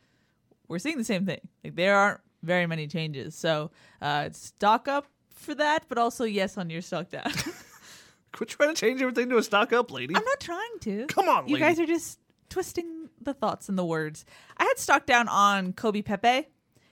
[0.67, 1.41] we're seeing the same thing.
[1.63, 3.35] Like there aren't very many changes.
[3.35, 7.31] So uh, stock up for that, but also yes on your stock down.
[8.31, 10.15] Quit trying to change everything to a stock up, lady.
[10.15, 11.05] I'm not trying to.
[11.07, 11.65] Come on, you lady.
[11.65, 14.25] guys are just twisting the thoughts and the words.
[14.57, 16.47] I had stock down on Kobe Pepe.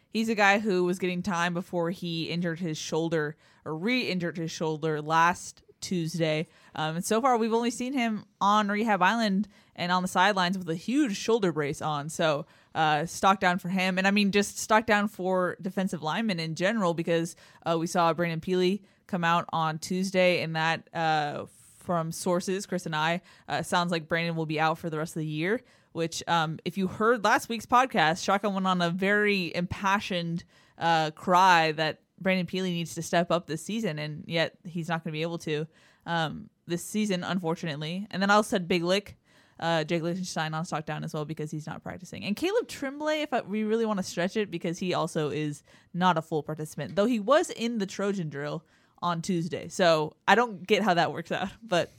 [0.09, 3.35] He's a guy who was getting time before he injured his shoulder
[3.65, 6.47] or re-injured his shoulder last Tuesday.
[6.75, 10.57] Um, and so far, we've only seen him on Rehab Island and on the sidelines
[10.57, 12.09] with a huge shoulder brace on.
[12.09, 16.39] So uh, stock down for him, and I mean just stock down for defensive linemen
[16.39, 17.35] in general because
[17.65, 21.45] uh, we saw Brandon Pili come out on Tuesday, and that uh,
[21.83, 25.15] from sources, Chris and I, uh, sounds like Brandon will be out for the rest
[25.15, 25.61] of the year.
[25.91, 30.43] Which, um, if you heard last week's podcast, Shotgun went on a very impassioned
[30.79, 35.03] uh, cry that Brandon Pili needs to step up this season, and yet he's not
[35.03, 35.67] going to be able to
[36.07, 38.07] um, this season, unfortunately.
[38.09, 39.17] And then I also said Big Lick,
[39.59, 42.23] uh, Jake Lichtenstein on stock down as well because he's not practicing.
[42.25, 45.61] And Caleb Tremblay, if I, we really want to stretch it, because he also is
[45.93, 48.63] not a full participant, though he was in the Trojan drill
[49.03, 49.67] on Tuesday.
[49.67, 51.91] So I don't get how that works out, but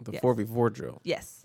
[0.00, 1.00] The 4v4 drill.
[1.04, 1.44] yes.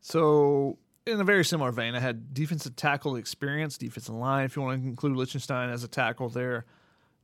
[0.00, 4.62] So, in a very similar vein, I had defensive tackle experience, defensive line, if you
[4.62, 6.64] want to include Lichtenstein as a tackle there.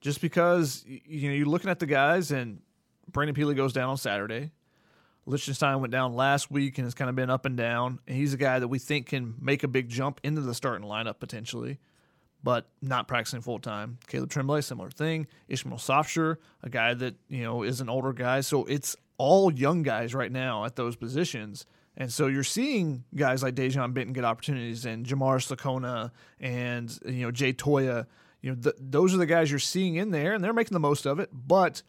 [0.01, 2.61] Just because, you know, you're looking at the guys, and
[3.11, 4.51] Brandon Pili goes down on Saturday.
[5.27, 8.01] Lichtenstein went down last week and has kind of been up and down.
[8.07, 10.87] And he's a guy that we think can make a big jump into the starting
[10.87, 11.79] lineup potentially,
[12.45, 13.99] but not practicing full time.
[14.07, 15.27] Caleb Tremblay, similar thing.
[15.49, 18.43] Ishmael Sopsher, a guy that, you know, is an older guy.
[18.43, 21.65] So it's all young guys right now at those positions.
[21.97, 27.23] And so you're seeing guys like De'jon Benton get opportunities and Jamar Sekona and, you
[27.23, 28.07] know, Jay Toia.
[28.43, 30.81] You know, th- those are the guys you're seeing in there, and they're making the
[30.81, 31.31] most of it.
[31.33, 31.83] But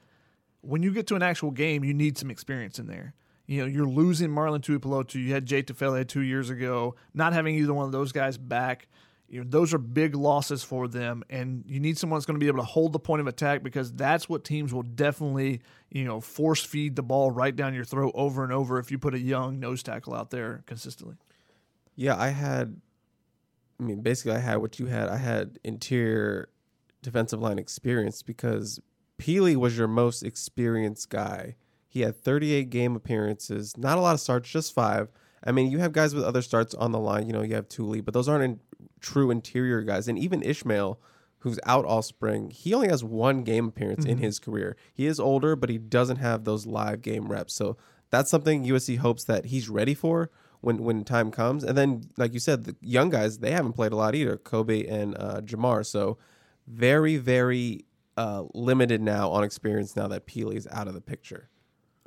[0.62, 3.14] when you get to an actual game, you need some experience in there.
[3.46, 5.16] You know, you're losing Marlon Tuipulotu.
[5.16, 6.96] You had Jay Tufele two years ago.
[7.14, 8.88] Not having either one of those guys back,
[9.28, 11.24] you know, those are big losses for them.
[11.30, 13.64] And you need someone that's going to be able to hold the point of attack
[13.64, 17.86] because that's what teams will definitely, you know, force feed the ball right down your
[17.86, 21.16] throat over and over if you put a young nose tackle out there consistently.
[21.96, 22.80] Yeah, I had.
[23.80, 25.10] I mean, basically, I had what you had.
[25.10, 26.50] I had interior
[27.02, 28.80] defensive line experience because
[29.18, 31.56] Pili was your most experienced guy.
[31.88, 35.10] He had 38 game appearances, not a lot of starts, just five.
[35.46, 37.28] I mean, you have guys with other starts on the line.
[37.28, 38.60] You know, you have Tuli, but those aren't in,
[39.06, 40.08] true interior guys.
[40.08, 41.00] And even Ishmael,
[41.40, 44.76] who's out all spring, he only has one game appearance in his career.
[44.94, 47.54] He is older, but he doesn't have those live game reps.
[47.54, 47.78] So
[48.10, 51.64] that's something USC hopes that he's ready for when when time comes.
[51.64, 54.86] And then, like you said, the young guys they haven't played a lot either, Kobe
[54.88, 55.86] and uh, Jamar.
[55.86, 56.18] So
[56.68, 57.86] very very
[58.18, 61.50] uh, limited now on experience now that Pili's out of the picture.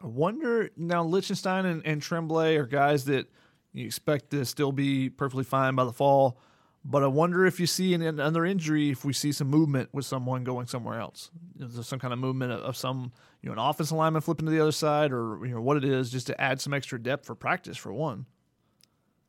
[0.02, 3.28] I wonder now Lichtenstein and, and Tremblay are guys that
[3.72, 6.40] you expect to still be perfectly fine by the fall.
[6.84, 10.06] But I wonder if you see in another injury, if we see some movement with
[10.06, 11.30] someone going somewhere else.
[11.58, 13.12] Is there some kind of movement of, of some,
[13.42, 15.84] you know, an offensive lineman flipping to the other side, or you know what it
[15.84, 18.26] is, just to add some extra depth for practice for one.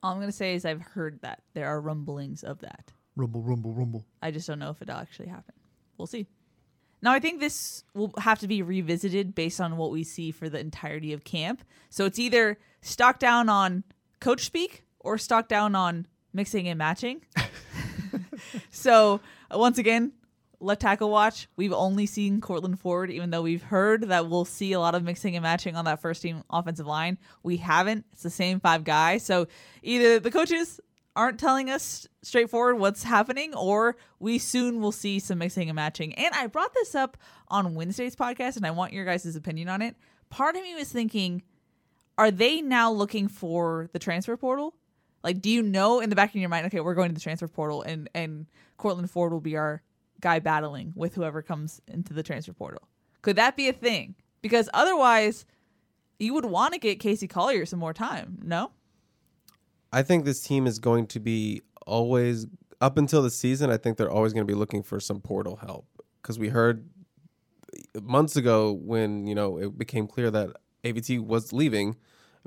[0.02, 1.42] All I'm going to say is I've heard that.
[1.54, 2.94] There are rumblings of that.
[3.16, 4.06] Rumble, rumble, rumble.
[4.22, 5.56] I just don't know if it'll actually happen.
[5.98, 6.28] We'll see.
[7.02, 10.50] Now, I think this will have to be revisited based on what we see for
[10.50, 11.64] the entirety of camp.
[11.90, 13.84] So it's either stock down on
[14.20, 17.22] coach speak or stock down on mixing and matching.
[18.72, 19.22] so,
[19.54, 20.14] uh, once again,
[20.60, 24.74] left tackle watch, we've only seen Courtland Ford, even though we've heard that we'll see
[24.74, 27.18] a lot of mixing and matching on that first team offensive line.
[27.44, 28.06] We haven't.
[28.14, 29.24] It's the same five guys.
[29.24, 29.48] So
[29.82, 30.80] either the coaches
[31.16, 36.14] aren't telling us straightforward what's happening, or we soon will see some mixing and matching.
[36.14, 39.82] And I brought this up on Wednesday's podcast, and I want your guys' opinion on
[39.82, 39.96] it.
[40.30, 41.44] Part of me was thinking,
[42.18, 44.76] are they now looking for the transfer portal?
[45.24, 47.22] Like, do you know in the back of your mind, okay, we're going to the
[47.22, 48.46] transfer portal, and and
[48.78, 49.82] Courtland Ford will be our
[50.22, 52.88] guy battling with whoever comes into the transfer portal?
[53.22, 54.16] Could that be a thing?
[54.42, 55.46] Because otherwise,
[56.20, 58.40] you would want to get Casey Collier some more time.
[58.44, 58.72] No,
[59.92, 62.48] I think this team is going to be always
[62.82, 63.70] up until the season.
[63.70, 65.86] I think they're always going to be looking for some portal help
[66.22, 66.88] because we heard
[68.02, 70.50] months ago when you know it became clear that
[70.84, 71.96] AVT was leaving.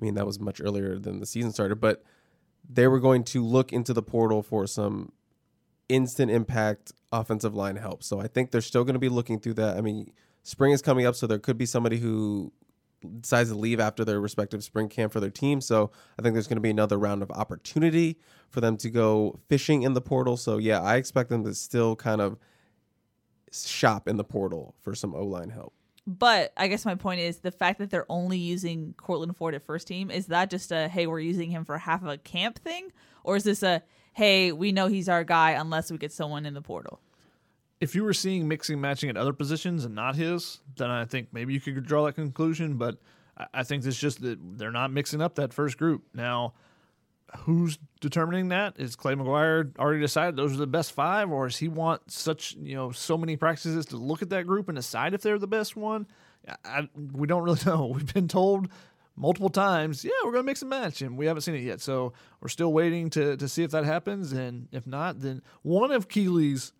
[0.01, 2.03] I mean that was much earlier than the season started, but
[2.69, 5.13] they were going to look into the portal for some
[5.89, 8.03] instant impact offensive line help.
[8.03, 9.77] So I think they're still going to be looking through that.
[9.77, 12.53] I mean, spring is coming up, so there could be somebody who
[13.21, 15.61] decides to leave after their respective spring camp for their team.
[15.61, 19.41] So I think there's going to be another round of opportunity for them to go
[19.49, 20.37] fishing in the portal.
[20.37, 22.39] So yeah, I expect them to still kind of
[23.53, 25.75] shop in the portal for some O line help.
[26.07, 29.63] But I guess my point is the fact that they're only using Courtland Ford at
[29.63, 32.59] first team is that just a hey we're using him for half of a camp
[32.59, 32.91] thing,
[33.23, 36.55] or is this a hey we know he's our guy unless we get someone in
[36.55, 37.01] the portal?
[37.81, 41.29] If you were seeing mixing matching at other positions and not his, then I think
[41.33, 42.77] maybe you could draw that conclusion.
[42.79, 42.99] But
[43.53, 46.55] I- think it's just that they're not mixing up that first group now.
[47.41, 48.75] Who's determining that?
[48.79, 52.55] Is Clay McGuire already decided those are the best five, or does he want such
[52.57, 55.47] you know so many practices to look at that group and decide if they're the
[55.47, 56.07] best one?
[56.47, 57.87] I, I, we don't really know.
[57.87, 58.69] We've been told
[59.17, 61.81] multiple times, yeah, we're going to mix and match, and we haven't seen it yet.
[61.81, 65.91] So we're still waiting to to see if that happens, and if not, then one
[65.91, 66.73] of Keely's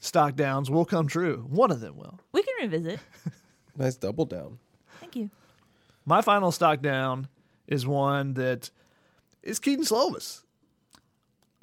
[0.00, 1.46] stock downs will come true.
[1.48, 2.18] One of them will.
[2.32, 3.00] We can revisit.
[3.78, 4.58] Nice double down.
[5.00, 5.30] Thank you.
[6.06, 7.28] My final stock down
[7.66, 8.70] is one that
[9.46, 10.42] is Kedon Slovis.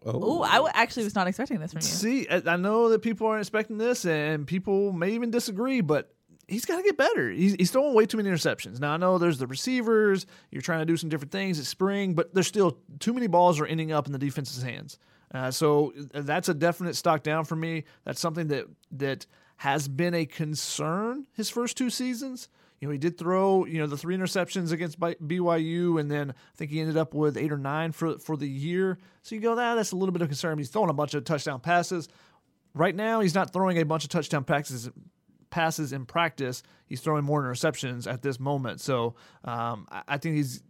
[0.05, 1.87] Oh, I w- actually was not expecting this from you.
[1.87, 6.13] See, I, I know that people aren't expecting this, and people may even disagree, but
[6.47, 7.29] he's got to get better.
[7.29, 8.79] He's, he's throwing way too many interceptions.
[8.79, 10.25] Now I know there's the receivers.
[10.51, 13.59] You're trying to do some different things at spring, but there's still too many balls
[13.59, 14.99] are ending up in the defense's hands.
[15.33, 17.85] Uh, so that's a definite stock down for me.
[18.03, 19.25] That's something that that
[19.57, 22.49] has been a concern his first two seasons.
[22.83, 26.57] You know, he did throw, you know, the three interceptions against BYU, and then I
[26.57, 28.97] think he ended up with eight or nine for for the year.
[29.21, 30.57] So you go, that that's a little bit of concern.
[30.57, 32.09] He's throwing a bunch of touchdown passes.
[32.73, 34.89] Right now, he's not throwing a bunch of touchdown passes
[35.49, 36.61] passes in practice.
[36.85, 38.81] He's throwing more interceptions at this moment.
[38.81, 39.15] So
[39.45, 40.61] um, I, I think he's.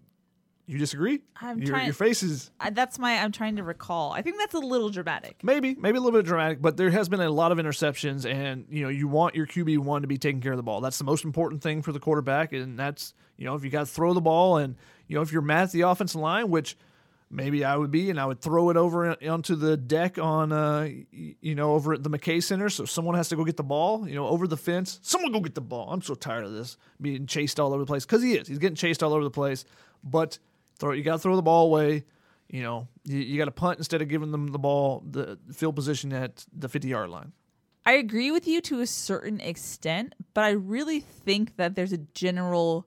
[0.65, 1.21] You disagree?
[1.41, 3.17] I'm your, trying- your face is I, that's my.
[3.17, 4.13] I'm trying to recall.
[4.13, 5.41] I think that's a little dramatic.
[5.43, 8.65] Maybe, maybe a little bit dramatic, but there has been a lot of interceptions, and
[8.69, 10.79] you know you want your QB one to be taking care of the ball.
[10.79, 13.81] That's the most important thing for the quarterback, and that's you know if you got
[13.81, 14.75] to throw the ball, and
[15.07, 16.77] you know if you're mad at the offensive line, which
[17.29, 20.87] maybe I would be, and I would throw it over onto the deck on uh
[21.11, 24.07] you know over at the McKay Center, so someone has to go get the ball,
[24.07, 24.99] you know over the fence.
[25.01, 25.89] Someone go get the ball.
[25.91, 28.47] I'm so tired of this being chased all over the place because he is.
[28.47, 29.65] He's getting chased all over the place,
[30.05, 30.39] but
[30.83, 32.03] throw you got to throw the ball away.
[32.49, 35.75] You know, you, you got to punt instead of giving them the ball, the field
[35.75, 37.31] position at the 50 yard line.
[37.85, 41.97] I agree with you to a certain extent, but I really think that there's a
[41.97, 42.85] general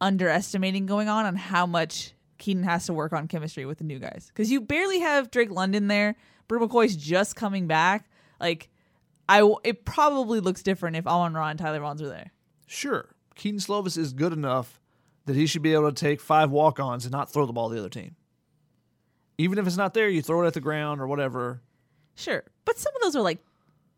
[0.00, 3.98] underestimating going on on how much Kedon has to work on chemistry with the new
[3.98, 4.26] guys.
[4.28, 6.16] Because you barely have Drake London there.
[6.48, 8.10] Bru McCoy's just coming back.
[8.38, 8.68] Like,
[9.28, 12.32] I w- it probably looks different if Amon Ra and Tyler Vaughns are there.
[12.66, 14.80] Sure, Kedon Slovis is good enough
[15.26, 17.68] that he should be able to take five walk ons and not throw the ball
[17.68, 18.16] to the other team.
[19.38, 21.62] Even if it's not there, you throw it at the ground or whatever.
[22.14, 23.38] Sure, but some of those are like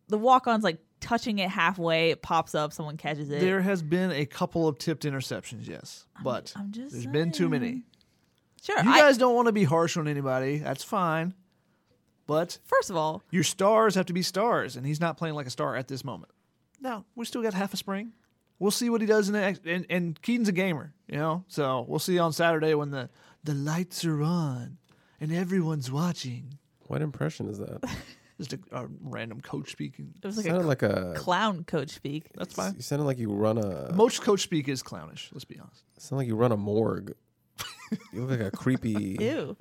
[0.08, 3.40] the walk-ons, like touching it halfway, it pops up, someone catches it.
[3.40, 7.48] There has been a couple of tipped interceptions, yes, but I'm just there's been too
[7.48, 7.82] many.
[8.62, 10.58] sure, You I- guys don't want to be harsh on anybody.
[10.58, 11.34] That's fine.
[12.26, 15.46] But First of all, your stars have to be stars, and he's not playing like
[15.46, 16.30] a star at this moment.
[16.80, 18.12] Now, we still got half a spring.
[18.62, 19.66] We'll see what he does in the next.
[19.66, 21.44] And, and Kedon's a gamer, you know.
[21.48, 23.10] So we'll see on Saturday when the
[23.42, 24.78] the lights are on
[25.20, 26.58] and everyone's watching.
[26.86, 27.82] What impression is that?
[28.38, 30.14] Just a, a random coach speaking.
[30.22, 31.12] it was like sounded a like a.
[31.16, 32.26] clown coach speak.
[32.36, 32.74] That's fine.
[32.76, 33.92] You sounded like you run a.
[33.94, 35.28] Most coach speak is clownish.
[35.32, 35.82] Let's be honest.
[35.98, 37.14] Sound like you run a morgue.
[38.12, 39.56] you look like a creepy Ew.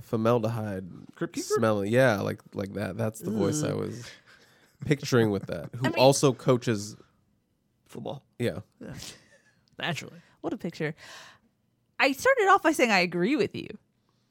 [0.00, 1.54] formaldehyde Crypt keeper?
[1.54, 1.92] smelling.
[1.92, 2.96] Yeah, like like that.
[2.96, 4.10] That's the voice I was
[4.84, 5.70] picturing with that.
[5.76, 6.96] Who mean- also coaches.
[7.90, 8.60] Football Yeah,
[9.78, 10.16] naturally.
[10.40, 10.94] What a picture.
[11.98, 13.66] I started off by saying I agree with you,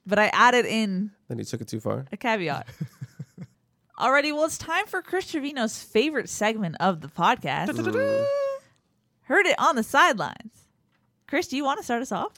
[0.08, 2.06] but I added in then he took it too far.
[2.12, 2.68] a caveat.
[4.00, 7.68] Alrighty, well, it's time for Chris Treviño's favorite segment of the podcast.
[9.24, 10.66] Heard it on the sidelines.
[11.28, 12.32] Chris, do you want to start us off?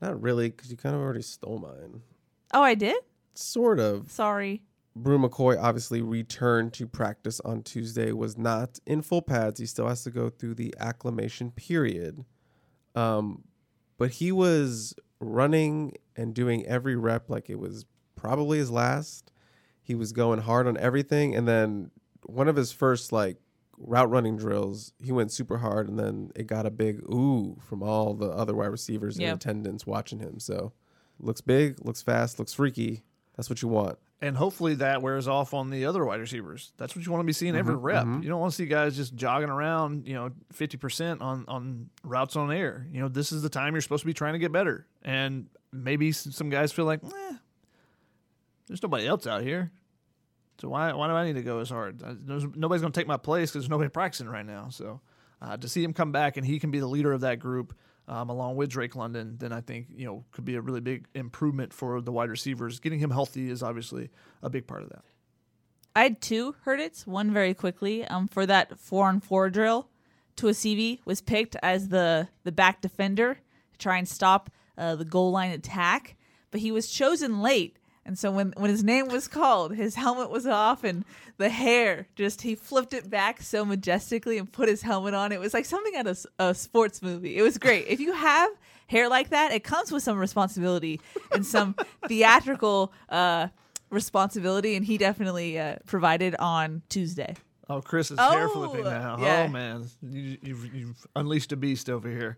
[0.00, 2.02] Not really, because you kind of already stole mine.
[2.52, 2.96] Oh, I did?
[3.34, 4.10] Sort of.
[4.10, 4.62] Sorry.
[4.94, 9.58] Bru McCoy obviously returned to practice on Tuesday, was not in full pads.
[9.58, 12.24] He still has to go through the acclimation period.
[12.94, 13.44] Um,
[13.96, 17.86] but he was running and doing every rep like it was
[18.16, 19.32] probably his last.
[19.82, 21.34] He was going hard on everything.
[21.34, 21.90] And then
[22.26, 23.38] one of his first like
[23.78, 27.82] route running drills, he went super hard and then it got a big ooh from
[27.82, 30.38] all the other wide receivers in attendance watching him.
[30.38, 30.72] So
[31.18, 33.04] looks big, looks fast, looks freaky.
[33.36, 33.98] That's what you want.
[34.22, 36.72] And hopefully that wears off on the other wide receivers.
[36.76, 38.06] That's what you want to be seeing every rep.
[38.22, 42.36] You don't want to see guys just jogging around, you know, 50% on, on routes
[42.36, 42.86] on air.
[42.92, 44.86] You know, this is the time you're supposed to be trying to get better.
[45.02, 47.32] And maybe some guys feel like, eh,
[48.68, 49.72] there's nobody else out here.
[50.60, 51.98] So why, why do I need to go as hard?
[52.24, 54.68] There's, nobody's going to take my place because there's nobody practicing right now.
[54.70, 55.00] So
[55.40, 57.74] uh, to see him come back and he can be the leader of that group
[58.08, 61.06] um, along with Drake London, then I think you know could be a really big
[61.14, 62.80] improvement for the wide receivers.
[62.80, 64.10] Getting him healthy is obviously
[64.42, 65.04] a big part of that.
[65.94, 67.02] I had two heard it.
[67.04, 68.04] One very quickly.
[68.04, 69.88] Um, for that four on four drill,
[70.36, 73.38] Tuasivi was picked as the the back defender
[73.72, 76.16] to try and stop uh, the goal line attack,
[76.50, 77.78] but he was chosen late.
[78.04, 81.04] And so when when his name was called, his helmet was off and
[81.38, 85.30] the hair just he flipped it back so majestically and put his helmet on.
[85.32, 87.36] It was like something out of a sports movie.
[87.38, 87.86] It was great.
[87.86, 88.50] If you have
[88.88, 91.00] hair like that, it comes with some responsibility
[91.30, 91.76] and some
[92.08, 93.48] theatrical uh,
[93.90, 97.34] responsibility, and he definitely uh, provided on Tuesday.
[97.70, 99.16] Oh, Chris is hair Oh, flipping now.
[99.20, 99.44] yeah.
[99.46, 102.36] Oh man, you, you've, you've unleashed a beast over here.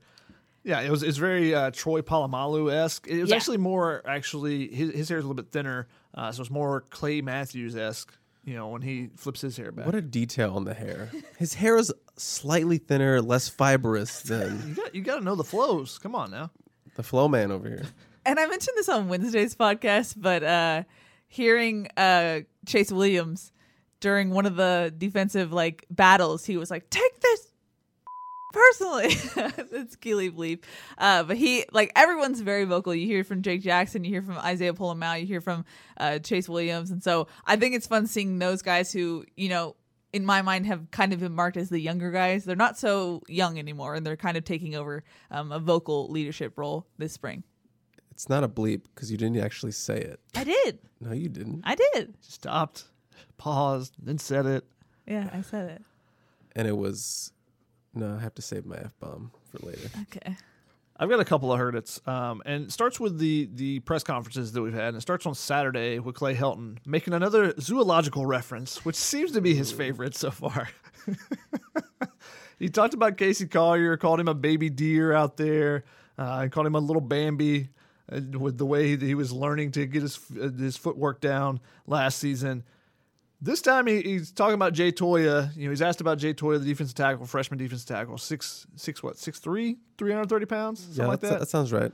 [0.65, 1.03] Yeah, it was.
[1.03, 3.07] It's very uh, Troy Polamalu esque.
[3.07, 3.37] It was Yeah.
[3.37, 4.03] actually more.
[4.07, 7.77] Actually, his, his hair is a little bit thinner, uh, so it's more Clay Matthews
[7.77, 8.17] esque.
[8.45, 9.87] You know, when he flips his hair back.
[9.87, 11.11] What a detail on the hair.
[11.39, 15.45] His hair is slightly thinner, less fibrous than you got you got to know the
[15.45, 15.99] flows.
[15.99, 16.51] Come on now.
[16.97, 17.85] the flow man over here.
[18.27, 20.85] And I mentioned this on Wednesday's podcast, but uh,
[21.29, 23.53] hearing uh, Chase Williams
[24.01, 27.53] during one of the defensive like battles, he was like, "Take this."
[28.55, 29.07] Personally,
[29.73, 30.63] it's Keely Bleep.
[30.97, 32.95] Uh, but he, like, everyone's very vocal.
[32.95, 35.65] You hear from Jake Jackson, you hear from Isaiah Pola-Mao, you hear from
[35.97, 36.93] uh, Chase Williams.
[36.93, 39.75] And so I think it's fun seeing those guys who, you know,
[40.13, 42.45] in my mind have kind of been marked as the younger guys.
[42.45, 45.03] They're not so young anymore, and they're kind of taking over
[45.33, 47.43] um, a vocal leadership role this spring.
[48.13, 50.21] It's not a bleep because you didn't actually say it.
[50.37, 50.79] I did.
[51.01, 51.63] No, you didn't.
[51.65, 52.15] I did.
[52.21, 52.85] Stopped,
[53.37, 54.65] paused, then said it.
[55.09, 55.83] Yeah, I said it.
[56.55, 57.33] And it was
[57.95, 58.17] no.
[58.17, 59.89] I have to save my f bomb for later.
[60.03, 60.37] Okay.
[60.97, 64.53] I've got a couple of hurdits, um, and it starts with the the press conferences
[64.53, 64.89] that we've had.
[64.89, 69.41] And it starts on Saturday with Clay Helton making another zoological reference, which seems to
[69.41, 70.69] be his favorite so far.
[72.59, 75.85] he talked about Casey Collier, called him a baby deer out there,
[76.17, 77.71] uh, and called him a little Bambi
[78.13, 81.61] uh, with the way that he was learning to get his uh, his footwork down
[81.89, 82.63] last season.
[83.45, 85.55] This time he, he's talking about Jay Toia.
[85.55, 89.03] You know, he's asked about Jay Toia, the defensive tackle, freshman defensive tackle, six six
[89.03, 91.41] what, six three, three hundred thirty pounds, something yeah, like that.
[91.41, 91.93] that sounds right.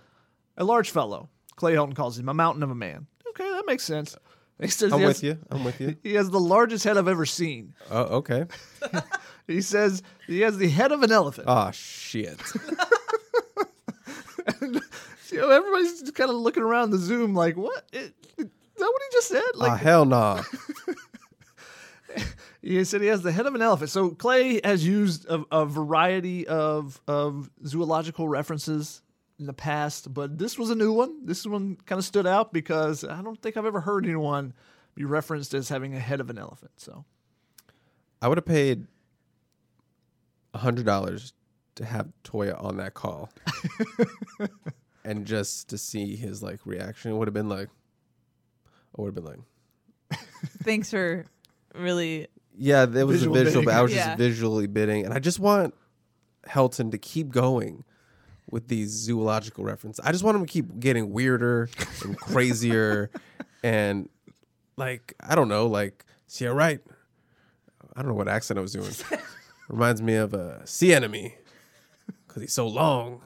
[0.58, 1.28] A large fellow.
[1.56, 3.08] Clay Helton calls him a mountain of a man.
[3.30, 4.16] Okay, that makes sense.
[4.60, 5.38] He says I'm he with you.
[5.50, 5.96] I'm with you.
[6.02, 7.72] He has the largest head I've ever seen.
[7.90, 8.44] Oh, okay.
[9.46, 11.46] He says he has the head of an elephant.
[11.50, 12.38] Oh shit.
[14.60, 17.84] you know, everybody's just kind of looking around the Zoom like, what?
[17.92, 18.46] Is that
[18.78, 19.42] what he just said?
[19.54, 20.42] Like, ah, hell nah.
[22.62, 23.90] He said he has the head of an elephant.
[23.90, 29.02] So Clay has used a, a variety of of zoological references
[29.38, 31.24] in the past, but this was a new one.
[31.24, 34.52] This one kind of stood out because I don't think I've ever heard anyone
[34.94, 36.72] be referenced as having a head of an elephant.
[36.76, 37.06] So
[38.20, 38.86] I would have paid
[40.52, 41.32] a hundred dollars
[41.76, 43.30] to have Toia on that call,
[45.04, 47.16] and just to see his like reaction.
[47.16, 47.68] Would have been like,
[48.98, 50.20] I would have been like,
[50.62, 51.24] Thanks for
[51.74, 52.26] really.
[52.62, 53.94] Yeah, there was Visual a visual, but I was.
[53.94, 54.08] Yeah.
[54.08, 55.74] just visually bidding, and I just want
[56.46, 57.84] Helton to keep going
[58.50, 60.04] with these zoological references.
[60.04, 61.70] I just want him to keep getting weirder
[62.04, 63.10] and crazier,
[63.64, 64.10] and
[64.76, 66.80] like I don't know, like see, all right.
[67.96, 68.92] I don't know what accent I was doing.
[69.68, 71.36] Reminds me of a sea enemy
[72.28, 73.22] because he's so long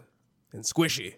[0.53, 1.15] and squishy.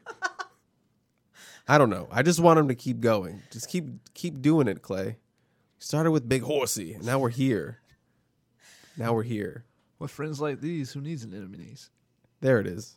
[1.68, 2.08] I don't know.
[2.10, 3.42] I just want him to keep going.
[3.50, 5.18] Just keep keep doing it, Clay.
[5.78, 7.80] Started with Big Horsey, and now we're here.
[8.96, 9.64] Now we're here.
[9.98, 11.90] with friends like these, who needs an enemies?
[12.40, 12.96] There it is.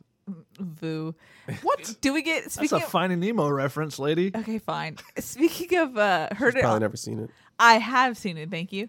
[0.59, 1.15] Boo.
[1.63, 1.95] What?
[2.01, 4.31] Do we get That's speaking a of, Finding Nemo reference, lady.
[4.35, 4.97] Okay, fine.
[5.17, 7.31] Speaking of uh heard it Probably on, never seen it.
[7.57, 8.87] I have seen it, thank you.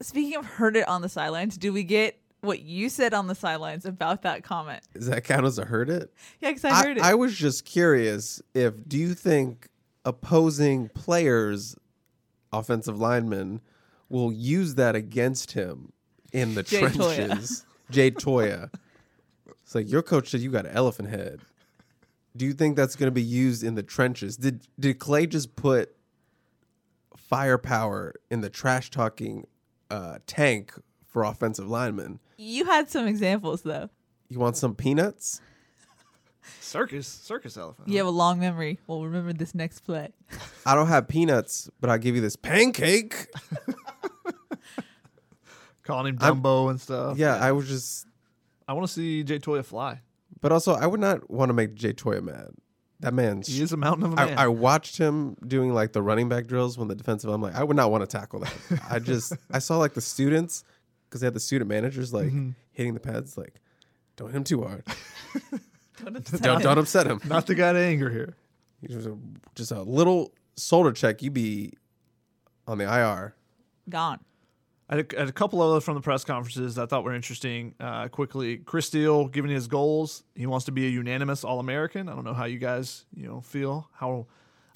[0.00, 3.34] Speaking of heard it on the sidelines, do we get what you said on the
[3.34, 4.82] sidelines about that comment?
[4.94, 6.14] Does that count as a heard it?
[6.40, 7.02] Yeah, because I heard it.
[7.02, 9.68] I was just curious if do you think
[10.04, 11.76] opposing players,
[12.52, 13.60] offensive linemen,
[14.08, 15.92] will use that against him
[16.32, 17.16] in the Jay Toia.
[17.16, 17.64] trenches?
[17.90, 18.70] Jay Toia.
[19.62, 21.40] It's like your coach said you got an elephant head.
[22.36, 24.36] Do you think that's going to be used in the trenches?
[24.36, 25.94] Did did Clay just put
[27.16, 29.46] firepower in the trash talking
[29.90, 30.72] uh, tank
[31.06, 32.20] for offensive linemen?
[32.36, 33.90] you had some examples though.
[34.28, 35.40] You want some peanuts?
[36.60, 37.88] Circus, circus elephant.
[37.88, 38.78] You have a long memory.
[38.86, 40.12] Well, remember this next play.
[40.64, 43.26] I don't have peanuts, but I'll give you this pancake.
[45.88, 47.18] calling him I'm- Dumbo and stuff.
[47.18, 48.06] Yeah, I was just,
[48.68, 50.00] I want to see Jay Toia fly.
[50.40, 52.50] but also I would not want to make Jay Toia mad.
[53.00, 54.36] That man, He is a mountain of a man.
[54.38, 57.30] I, I watched him doing like the running back drills when the defensive.
[57.30, 58.52] I'm like, I would not want to tackle that.
[58.90, 60.64] I just, I saw like the students
[61.08, 62.50] because they had the student managers like Mm-hmm.
[62.72, 63.54] hitting the pads, like,
[64.16, 64.82] don't hit him too hard,
[66.04, 66.62] Don't upset don't him.
[66.62, 67.20] don't upset him.
[67.24, 68.36] Not the guy to anger here.
[68.88, 69.16] Just a,
[69.54, 71.72] just a little shoulder check, You'd be
[72.66, 73.34] on the IR.
[73.88, 74.18] Gone.
[74.90, 77.14] I had a, I had a couple others from the press conferences I thought were
[77.14, 77.74] interesting.
[77.78, 80.24] Uh, quickly, Chris Steele giving his goals.
[80.34, 82.08] He wants to be a unanimous All American.
[82.08, 84.26] I don't know how you guys you know feel how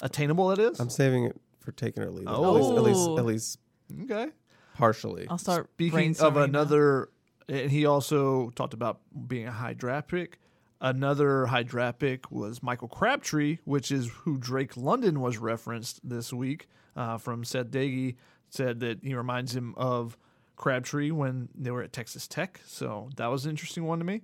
[0.02, 0.80] attainable it is.
[0.80, 2.28] I'm saving it for taking or leaving.
[2.28, 2.52] At Oh.
[2.52, 3.18] least, at least, Oh.
[3.18, 3.58] at least
[4.02, 4.30] okay.
[4.74, 5.26] partially.
[5.28, 6.42] I'll start Speaking of brainstorming now.
[6.42, 7.08] another,
[7.48, 10.38] and he also talked about being a high draft pick.
[10.80, 16.32] Another high draft pick was Michael Crabtree, which is who Drake London was referenced this
[16.32, 18.16] week uh, from Seth Doege.
[18.53, 20.16] Said that he reminds him of
[20.57, 22.61] Crabtree when they were at Texas Tech.
[22.66, 24.22] So that was an interesting one to me.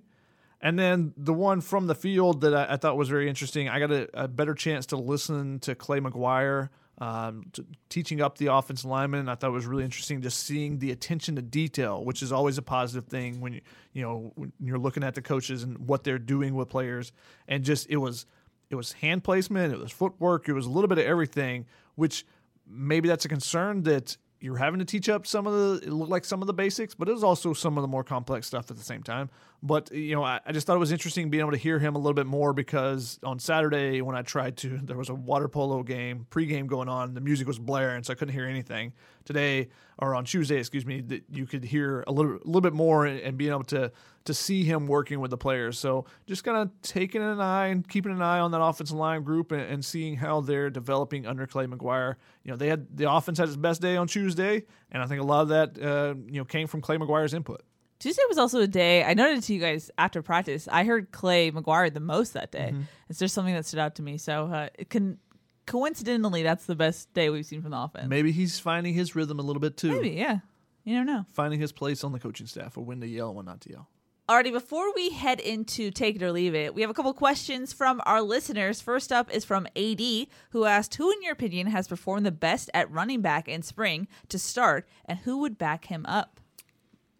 [0.61, 3.79] And then the one from the field that I, I thought was very interesting, I
[3.79, 6.69] got a, a better chance to listen to Clay McGuire
[6.99, 9.29] um, t teaching up the offensive lineman.
[9.29, 12.57] I thought it was really interesting just seeing the attention to detail, which is always
[12.57, 13.61] a positive thing when you
[13.93, 17.11] you know when you're looking at the coaches and what they're doing with players.
[17.47, 18.25] And just it was
[18.69, 21.65] it was hand placement, it was footwork, it was a little bit of everything,
[21.95, 22.25] which
[22.69, 26.11] maybe that's a concern that you're having to teach up some of the it looked
[26.11, 28.71] like some of the basics, but it was also some of the more complex stuff
[28.71, 29.29] at the same time.
[29.61, 31.95] But you know, I, I just thought it was interesting being able to hear him
[31.95, 35.47] a little bit more because on Saturday when I tried to, there was a water
[35.47, 38.93] polo game pregame going on, the music was blaring, so I couldn't hear anything.
[39.25, 39.67] Today
[39.97, 43.05] or on Tuesday, excuse me, that you could hear a little, a little bit more
[43.05, 43.91] and, and being able to
[44.29, 45.79] to see him working with the players.
[45.79, 49.23] So just kind of taking an eye and keeping an eye on that offensive line
[49.23, 52.13] group and, and seeing how they're developing under Clay McGuire.
[52.43, 55.19] You know, they had the offense had its best day on Tuesday, and I think
[55.19, 57.63] a lot of that uh, you know came from Clay McGuire's input.
[57.97, 60.67] Tuesday was also a day I noted to you guys after practice.
[60.71, 62.69] I heard Clay McGuire the most that day.
[62.71, 62.83] Mm-hmm.
[63.09, 64.19] It's just something that stood out to me.
[64.19, 65.17] So uh, it can
[65.65, 68.07] coincidentally that's the best day we've seen from the offense.
[68.07, 69.91] Maybe he's finding his rhythm a little bit too.
[69.91, 70.39] Maybe, yeah.
[70.83, 71.25] You never know.
[71.33, 73.69] Finding his place on the coaching staff or when to yell and when not to
[73.69, 73.89] yell.
[74.29, 77.73] Alrighty, before we head into take it or leave it, we have a couple questions
[77.73, 78.79] from our listeners.
[78.79, 82.69] First up is from AD, who asked, "Who, in your opinion, has performed the best
[82.75, 86.39] at running back in spring to start, and who would back him up?"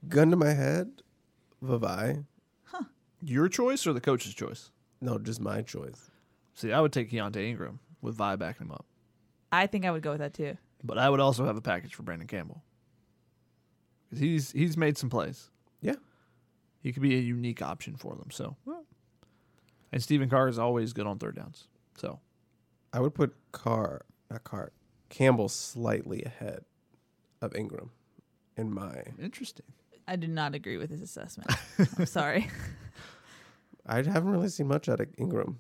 [0.08, 1.02] Gun to my head,
[1.64, 2.26] Vavae.
[2.66, 2.84] Huh?
[3.24, 4.70] Your choice or the coach's choice?
[5.02, 6.12] No, just my choice.
[6.54, 8.86] See, I would take Keontae Ingram with Vi backing him up,
[9.52, 10.58] I think I would go with that too.
[10.84, 12.62] but I would also have a package for Brandon Campbell
[14.12, 15.50] 'Cause he's he's made some plays.
[15.82, 15.96] Yeah.
[16.82, 18.30] He could be a unique option for them.
[18.32, 18.56] So,
[19.92, 21.68] and Stephen Carr is always good on third downs.
[21.98, 22.20] So
[22.94, 24.72] I would put Carr, not Carr,
[25.10, 26.64] Campbell slightly ahead
[27.42, 27.92] of Ingram
[28.58, 29.04] in my.
[29.22, 29.66] interesting.
[30.08, 31.52] I do not agree with his assessment.
[31.98, 32.50] I'm sorry.
[33.86, 35.60] I haven't really seen much out of Ingram.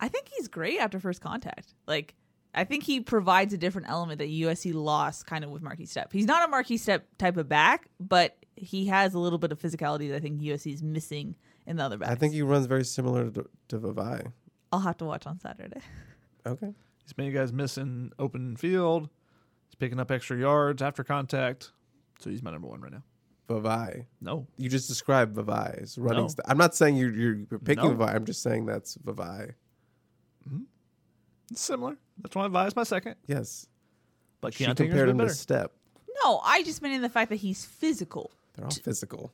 [0.00, 1.74] I think he's great after first contact.
[1.86, 2.14] Like,
[2.54, 6.12] I think he provides a different element that USC lost kind of with Markese Stepp.
[6.12, 9.58] He's not a Markese Stepp type of back, but he has a little bit of
[9.60, 11.34] physicality that I think USC is missing
[11.66, 12.10] in the other backs.
[12.12, 14.32] I think he runs very similar to, to Vavae.
[14.72, 15.80] I'll have to watch on Saturday.
[16.46, 16.72] Okay.
[17.04, 19.10] He's made guys missing open field.
[19.68, 21.72] He's picking up extra yards after contact.
[22.20, 23.02] So he's my number one right now.
[23.50, 24.06] Vavae.
[24.22, 26.22] No, You just described Vavae's running.
[26.22, 26.28] No.
[26.28, 27.90] St- I'm not saying you're, you're you're picking No.
[27.96, 28.14] Vavae.
[28.14, 29.52] I'm just saying that's Vavae.
[30.48, 30.62] Mm-hmm.
[31.50, 31.96] it's similar.
[32.22, 33.16] That's why Vavai is my second.
[33.26, 33.66] Yes.
[34.40, 35.32] But She Keontae Ingram's compared been him to.
[35.34, 35.68] Stepp.
[36.24, 38.30] No, I just meant in the fact that he's physical.
[38.58, 39.32] They're all physical.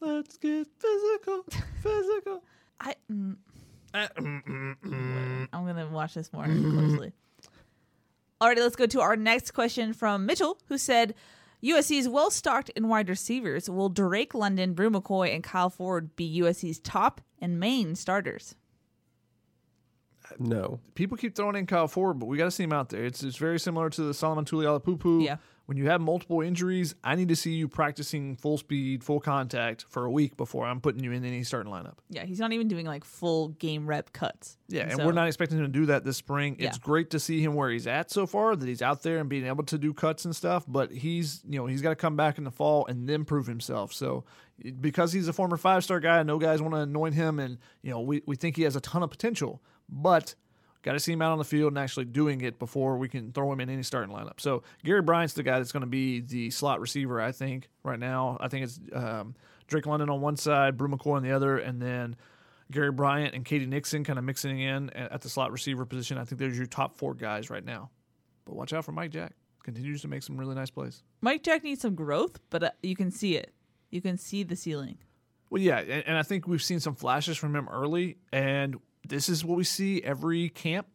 [0.00, 1.44] Let's get physical,
[1.82, 2.42] physical.
[2.80, 2.94] I.
[3.10, 3.36] Mm,
[3.94, 5.48] Uh, mm, mm, mm.
[5.52, 7.12] I'm gonna watch this more closely.
[8.40, 11.14] Alrighty, let's go to our next question from Mitchell, who said,
[11.62, 13.70] USC's well stocked in wide receivers.
[13.70, 18.54] Will Drake London, Bru McCoy, and Kyle Ford be USC's top and main starters?
[20.38, 20.80] No.
[20.94, 23.04] people keep throwing in Kyle Ford, but we got to see him out there.
[23.04, 25.36] It's it's very similar to the Solomon Tuliaupupu Yeah.
[25.66, 29.84] When you have multiple injuries, I need to see you practicing full speed, full contact
[29.88, 31.94] for a week before I'm putting you in any starting lineup.
[32.08, 34.58] Yeah, he's not even doing like full game rep cuts.
[34.68, 36.54] Yeah, and so- we're not expecting him to do that this spring.
[36.60, 39.28] It's great to see him where he's at so far, that he's out there and
[39.28, 40.64] being able to do cuts and stuff.
[40.68, 43.48] But he's, you know, he's got to come back in the fall and then prove
[43.48, 43.92] himself.
[43.92, 44.24] So
[44.80, 47.58] because he's a former five star guy, I know guys want to anoint him, and
[47.82, 50.36] you know, we we think he has a ton of potential, but.
[50.86, 53.32] Got to see him out on the field and actually doing it before we can
[53.32, 54.38] throw him in any starting lineup.
[54.38, 57.98] So Gary Bryant's the guy that's going to be the slot receiver, I think, right
[57.98, 58.36] now.
[58.38, 59.34] I think it's um,
[59.66, 62.14] Drake London on one side, Bru McCoy on the other, and then
[62.70, 63.66] Gary Bryant and K.D.
[63.66, 66.18] Nixon kind of mixing in at the slot receiver position.
[66.18, 67.90] I think there's your top four guys right now.
[68.44, 69.32] But watch out for Mike Jack.
[69.64, 71.02] Continues to make some really nice plays.
[71.20, 73.52] Mike Jack needs some growth, but uh, you can see it.
[73.90, 74.98] You can see the ceiling.
[75.50, 78.76] Well, yeah, and, and I think we've seen some flashes from him early, and
[79.08, 80.86] this is what we see every camp.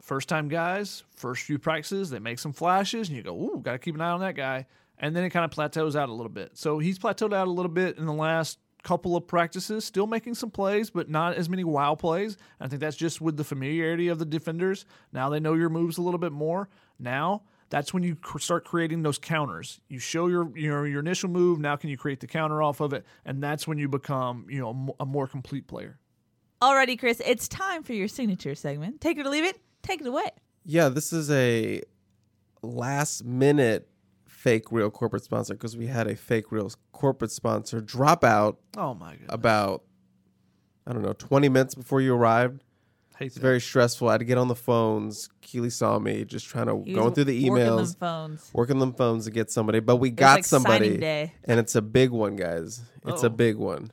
[0.00, 3.72] First time guys, first few practices, they make some flashes, and you go, "Ooh, got
[3.72, 4.66] to keep an eye on that guy."
[4.98, 6.56] And then it kind of plateaus out a little bit.
[6.56, 10.34] So he's plateaued out a little bit in the last couple of practices, still making
[10.34, 12.36] some plays, but not as many wow plays.
[12.60, 14.86] I think that's just with the familiarity of the defenders.
[15.12, 16.68] Now they know your moves a little bit more.
[16.98, 19.80] Now that's when you start creating those counters.
[19.88, 21.58] You show your your your initial move.
[21.58, 23.04] Now can you create the counter off of it?
[23.24, 25.98] And that's when you become you know a more complete player.
[26.60, 29.00] Alrighty, Chris, it's time for your signature segment.
[29.00, 29.60] Take it or leave it.
[29.82, 30.30] Take it away.
[30.64, 31.82] Yeah, this is a
[32.62, 33.88] last minute
[34.26, 38.94] fake real corporate sponsor because we had a fake real corporate sponsor drop out Oh
[38.94, 39.26] my god!
[39.28, 39.82] about
[40.86, 42.62] I don't know 20 minutes before you arrived.
[43.20, 43.40] It's that.
[43.40, 44.08] very stressful.
[44.08, 45.28] I had to get on the phones.
[45.42, 48.50] Keely saw me just trying to He going through the working them emails, phones.
[48.52, 49.80] working them phones to get somebody.
[49.80, 51.34] But we was got like signing somebody, day.
[51.44, 52.80] and it's a big one, guys.
[53.06, 53.30] It's a Uh-oh.
[53.30, 53.90] big one.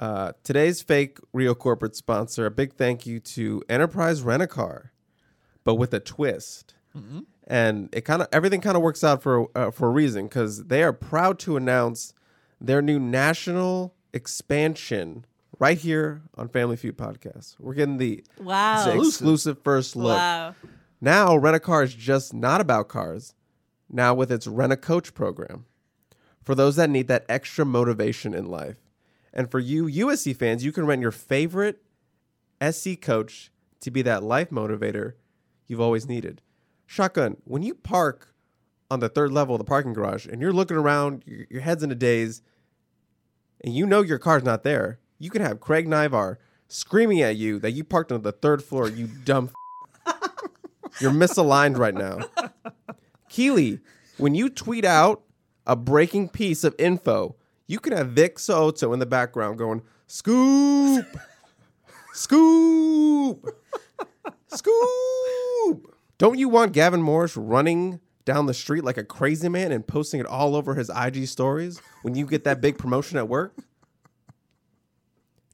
[0.00, 2.46] Uh, today's fake real corporate sponsor.
[2.46, 4.92] A big thank you to Enterprise Rent a Car,
[5.62, 6.74] but with a twist.
[7.46, 10.64] And it kind of everything kind of works out for uh, for a reason because
[10.64, 12.14] they are proud to announce
[12.60, 15.24] their new national expansion
[15.58, 17.56] right here on Family Feud podcast.
[17.60, 18.84] We're getting the Wow.
[18.86, 20.16] the exclusive first look.
[20.16, 20.54] Wow.
[21.00, 23.34] Now, Rent a Car is just not about cars.
[23.88, 25.66] Now, with its Rent a Coach program,
[26.42, 28.76] for those that need that extra motivation in life,
[29.32, 31.82] and for you USC fans, you can rent your favorite
[32.68, 33.50] SC coach
[33.80, 35.14] to be that life motivator
[35.66, 36.42] you've always needed.
[36.86, 38.34] Shotgun, when you park
[38.90, 41.92] on the third level of the parking garage and you're looking around, your, head's in
[41.92, 42.42] a daze,
[43.62, 47.58] and you know your car's not there, you can have Craig Naivar screaming at you
[47.60, 49.50] that you parked on the third floor, you dumb.
[51.00, 52.20] You're misaligned right now.
[53.28, 53.80] Keely,
[54.16, 55.22] when you tweet out
[55.66, 57.36] a breaking piece of info,
[57.70, 61.06] you can have Vic So'oto in the background going, scoop,
[62.12, 63.46] scoop,
[64.48, 65.94] scoop.
[66.18, 70.18] Don't you want Gavin Morris running down the street like a crazy man and posting
[70.18, 73.54] it all over his IG stories when you get that big promotion at work?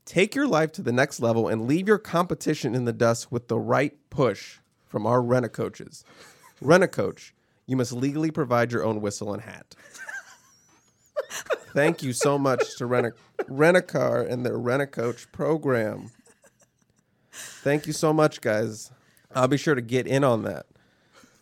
[0.07, 3.49] Take your life to the next level and leave your competition in the dust with
[3.49, 4.57] the right push
[4.87, 6.03] from our rent coaches.
[6.63, 7.35] Rent a coach,
[7.67, 9.75] you must legally provide your own whistle and hat.
[11.77, 13.13] Thank you so much to Rent a,
[13.49, 16.11] rent a Car and their Rent a Coach program.
[17.31, 18.91] Thank you so much, guys.
[19.35, 20.65] I'll be sure to get in on that.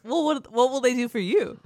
[0.03, 1.61] Well, what what will they do for you?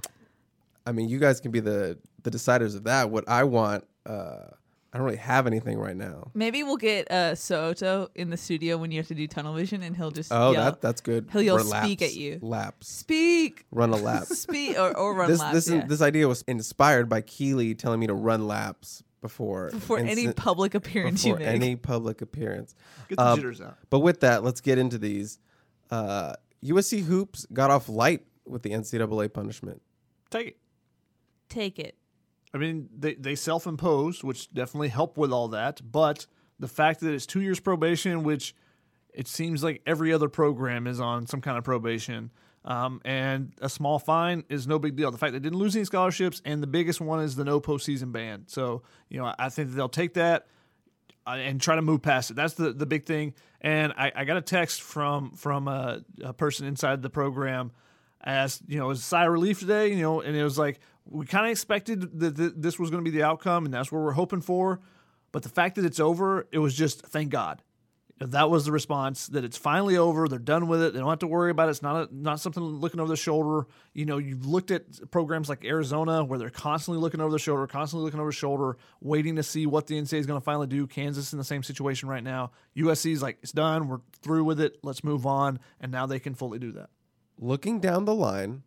[0.85, 3.09] I mean, you guys can be the the deciders of that.
[3.09, 4.51] What I want, uh,
[4.91, 6.31] I don't really have anything right now.
[6.33, 9.83] Maybe we'll get uh, So'oto in the studio when you have to do tunnel vision,
[9.83, 11.27] and he'll just Oh, yell, that that's good.
[11.31, 12.39] He'll yell Or speak at you.
[12.41, 12.87] Laps.
[12.87, 14.23] speak, Run a lap.
[14.25, 15.53] speak, or, or run this laps.
[15.53, 15.85] this yeah.
[15.85, 20.35] this idea was inspired by Keely telling me to run laps before before any instant-
[20.37, 21.45] public appearance you make.
[21.47, 22.73] any public appearance.
[23.09, 23.77] Get the Uh, jitters out.
[23.91, 25.37] But with that, let's get into these.
[25.91, 26.33] Uh,
[26.65, 29.81] USC hoops got off light with the NCAA punishment.
[30.31, 30.57] Take it.
[31.47, 31.95] Take it.
[32.53, 35.81] I mean, they, they self imposed, which definitely helped with all that.
[35.91, 36.25] But
[36.59, 38.55] the fact that it's two years probation, which
[39.13, 42.31] it seems like every other program is on some kind of probation,
[42.65, 45.11] um, and a small fine is no big deal.
[45.11, 48.11] The fact they didn't lose any scholarships, and the biggest one is the no postseason
[48.11, 48.43] ban.
[48.47, 50.47] So, you know, I- think that they'll take that
[51.25, 52.35] uh, and try to move past it.
[52.35, 53.33] That's the, the big thing.
[53.61, 57.71] And I, I got a text from from a, a person inside the program
[58.21, 59.89] as you know, was a sigh of relief today.
[59.89, 63.03] You know, and it was like we kind of expected that th- this was going
[63.03, 64.79] to be the outcome, and that's what we're hoping for.
[65.31, 67.61] But the fact that it's over, it was just thank God.
[68.19, 71.19] that was the response, that it's finally over, they're done with it, they don't have
[71.19, 71.71] to worry about it.
[71.71, 73.67] It's not a, not something looking over the shoulder.
[73.93, 77.65] You know, you've looked at programs like Arizona where they're constantly looking over the shoulder,
[77.67, 80.67] constantly looking over their shoulder, waiting to see what the NCAA is going to finally
[80.67, 80.85] do.
[80.85, 82.51] Kansas in the same situation right now.
[82.75, 86.33] USC's like, it's done, we're through with it, let's move on, and now they can
[86.33, 86.89] fully do that.
[87.39, 88.63] Looking down the line,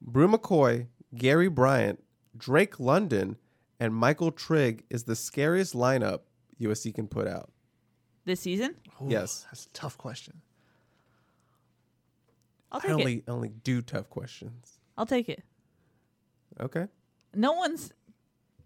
[0.00, 2.02] Bru McCoy, Gary Bryant,
[2.36, 3.36] Drake London,
[3.80, 6.20] and Michael Trigg is the scariest lineup
[6.60, 7.50] USC can put out.
[8.24, 8.76] This season,
[9.06, 9.44] Yes.
[9.50, 10.40] That's a tough question.
[12.72, 12.94] I'll I take it.
[12.94, 14.80] only only do tough questions.
[14.98, 15.42] I'll take it.
[16.60, 16.86] Okay.
[17.34, 17.92] No one's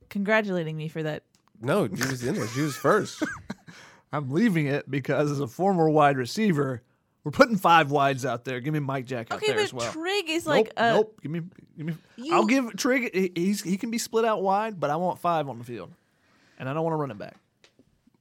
[0.09, 1.25] congratulating me for that.
[1.61, 2.49] No, you was in there.
[2.57, 3.23] You was first.
[4.13, 6.83] I'm leaving it because as a former wide receiver,
[7.25, 8.61] we're putting five wides out there.
[8.61, 9.93] Give me Mike Jack out Okay, there but as well.
[9.93, 11.19] Trigg is Nope, like a nope.
[11.23, 11.41] Give me,
[11.77, 11.95] give me.
[12.17, 13.11] You- I'll give Trigg.
[13.15, 15.93] he- He's he can be split out wide, but I want five on the field,
[16.59, 17.37] and I don't want to run it back.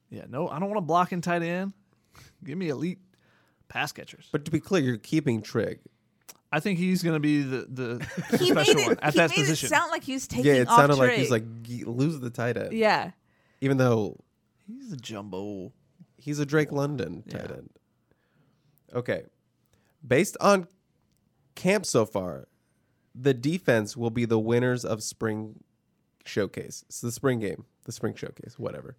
[0.10, 1.74] Yeah, no, I don't want to block in tight end.
[2.44, 3.00] Give me elite
[3.68, 4.28] pass catchers.
[4.32, 5.80] but to be clear, you're keeping Trigg.
[6.52, 9.30] I think he's going to be the the he made special it, one at that
[9.30, 9.68] made position.
[9.68, 11.20] it sound like he was taking Yeah, it off sounded like Trigg.
[11.20, 12.74] he's like "G- lose the tight end.
[12.74, 13.12] yeah.
[13.62, 14.18] Even though
[14.66, 15.72] he's a jumbo.
[16.18, 17.70] he's a Drake London tight end.
[18.94, 19.24] Okay.
[20.06, 20.68] Based on
[21.56, 22.48] camp so far,
[23.14, 25.64] the defense will be the winners of spring
[26.26, 26.84] showcase.
[26.88, 28.96] It's the spring game, the spring showcase, whatever.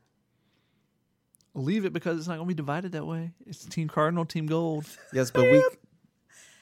[1.54, 3.32] Leave it because it's not going to be divided that way.
[3.46, 4.86] It's Team Cardinal, Team Gold.
[5.12, 5.58] Yes, but we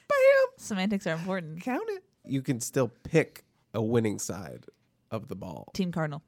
[0.08, 0.18] Bam!
[0.56, 1.60] Semantics are important.
[1.60, 2.02] Count it.
[2.24, 4.64] you can still pick a winning side
[5.10, 5.70] of the ball.
[5.74, 6.22] Team Cardinal.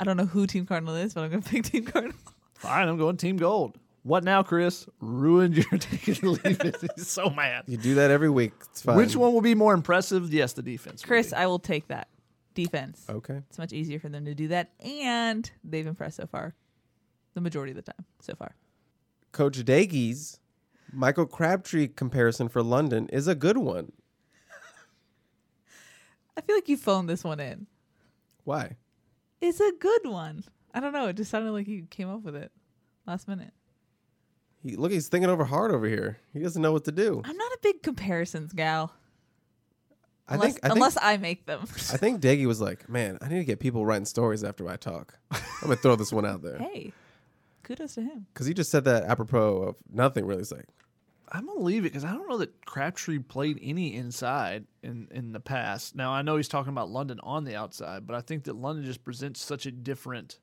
[0.00, 2.16] I don't know who Team Cardinal is, but I'm gonna pick Team Cardinal.
[2.54, 3.78] Fine, I'm going Team Gold.
[4.06, 4.86] What now, Chris?
[5.00, 6.76] Ruined your take it leave it.
[6.94, 7.64] He's so mad.
[7.66, 8.52] You do that every week.
[8.70, 8.94] It's fine.
[8.96, 10.32] Which one will be more impressive?
[10.32, 11.02] Yes, the defense.
[11.02, 11.34] will Chris, be.
[11.34, 12.06] I will take that.
[12.54, 13.04] Defense.
[13.10, 13.42] Okay.
[13.48, 16.54] It's much easier for them to do that, and they've impressed so far.
[17.34, 18.54] The majority of the time so far.
[19.32, 20.38] Coach Doege's,
[20.92, 23.90] Michael Crabtree comparison for London is a good one.
[26.36, 27.66] I feel like you phoned this one in.
[28.44, 28.76] Why?
[29.40, 30.44] It's a good one.
[30.72, 31.08] I don't know.
[31.08, 32.52] It just sounded like you came up with it
[33.04, 33.52] last minute.
[34.62, 36.18] He, look, he's thinking over hard over here.
[36.32, 37.22] He doesn't know what to do.
[37.24, 38.92] I'm not a big comparisons gal.
[40.28, 41.60] I Unless, think I think unless I make them.
[41.92, 44.76] I think Doege was like, "Man, I need to get people writing stories after I
[44.76, 46.92] talk." I'm gonna throw this one out there hey,
[47.62, 48.26] kudos to him.
[48.32, 50.26] because he just said that apropos of nothing.
[50.26, 50.66] Really, it's like
[51.30, 55.32] I'm gonna leave it because I don't know that Crabtree played any inside in in
[55.32, 55.94] the past.
[55.94, 58.84] Now I know he's talking about London on the outside, but I think that London
[58.84, 60.40] just presents such a different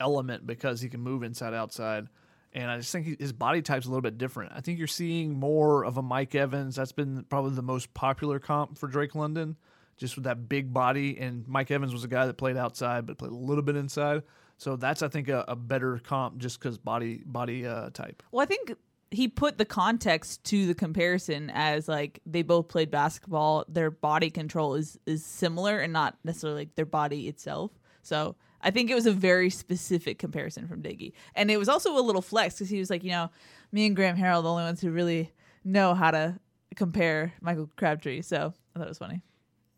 [0.00, 2.08] element because he can move inside outside,
[2.52, 4.52] and I just think his body type's a little bit different.
[4.54, 6.76] I think you're seeing more of a Mike Evans.
[6.76, 9.56] That's been probably the most popular comp for Drake London,
[9.96, 11.18] just with that big body.
[11.18, 14.22] And Mike Evans was a guy that played outside but played a little bit inside.
[14.58, 18.22] So that's I think a, a better comp just because body body uh, type.
[18.30, 18.74] Well, I think
[19.10, 23.64] he put the context to the comparison as like they both played basketball.
[23.68, 27.72] Their body control is is similar and not necessarily like their body itself.
[28.02, 31.98] So I think it was a very specific comparison from Doege, and it was also
[31.98, 33.30] a little flex because he was like, you know,
[33.72, 35.32] me and Graham Harrell, the only ones who really
[35.64, 36.38] know how to
[36.76, 38.22] compare Michael Crabtree.
[38.22, 39.22] So I thought it was funny.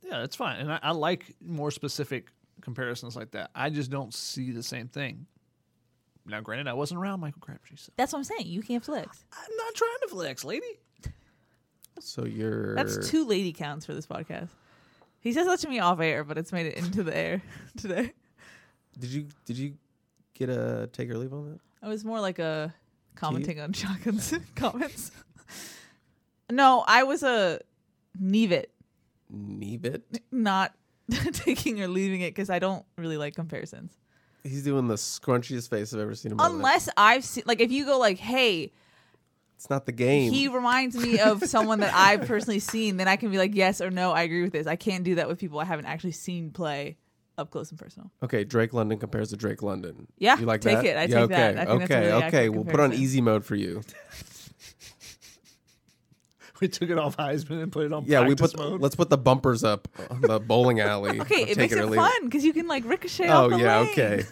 [0.02, 0.60] Yeah, that's fine.
[0.60, 2.28] And I, I like more specific
[2.60, 3.50] comparisons like that.
[3.54, 5.26] I just don't see the same thing.
[6.26, 8.46] Now, granted, I wasn't around Michael Crabtree, so That's what I'm saying.
[8.46, 9.24] You can't flex.
[9.32, 10.66] I'm not trying to flex, lady.
[12.00, 12.24] so.
[12.24, 14.48] You're That's two lady counts for this podcast.
[15.20, 17.42] He says that to me off air, but it's made it into the air
[17.76, 18.12] today.
[18.98, 19.74] Did you did you
[20.34, 21.60] get a take or leave on that?
[21.82, 22.74] I was more like a
[23.14, 25.10] commenting on Shotgun's comments.
[26.50, 27.60] no, I was a
[28.20, 28.70] leave it,
[29.30, 30.04] Need it.
[30.30, 30.72] not
[31.32, 33.92] taking or leaving it because I don't really like comparisons.
[34.42, 36.38] He's doing the scrunchiest face I've ever seen him.
[36.40, 38.72] Unless I've seen, like, if you go like, hey,
[39.56, 40.30] it's not the game.
[40.30, 43.80] he reminds me of someone that I've personally seen, then I can be like, yes
[43.80, 44.66] or no, I agree with this.
[44.66, 46.98] I can't do that with people I haven't actually seen play
[47.36, 48.10] up close and personal.
[48.22, 50.06] okay, Drake London compares to Drake London.
[50.18, 50.84] Yeah, you like take that?
[50.84, 50.96] it.
[50.96, 51.58] I yeah, take okay, that.
[51.58, 52.48] I think that's okay, really okay.
[52.48, 53.82] We'll put on easy mode for you.
[56.60, 58.80] We took it off Heisman and put it on Yeah, we put mode.
[58.80, 61.20] let's put the bumpers up on the bowling alley.
[61.24, 63.58] Okay, it makes or it leave fun because you can like ricochet Oh off the
[63.58, 63.88] yeah, lane.
[63.90, 64.22] okay.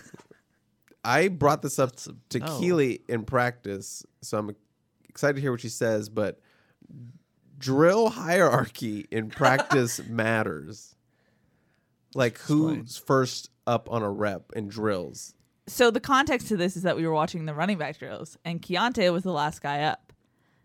[1.05, 2.47] I brought this up to no.
[2.49, 2.61] Oh.
[2.61, 4.55] Keely in practice, so I'm
[5.09, 6.09] excited to hear what she says.
[6.09, 6.39] But
[7.59, 10.92] drill hierarchy in practice matters.
[12.15, 15.35] Like who's first up on a rep in drills?
[15.69, 18.61] so the context to this is that we were watching the running back drills, and
[18.61, 20.13] Keontae was the last guy up.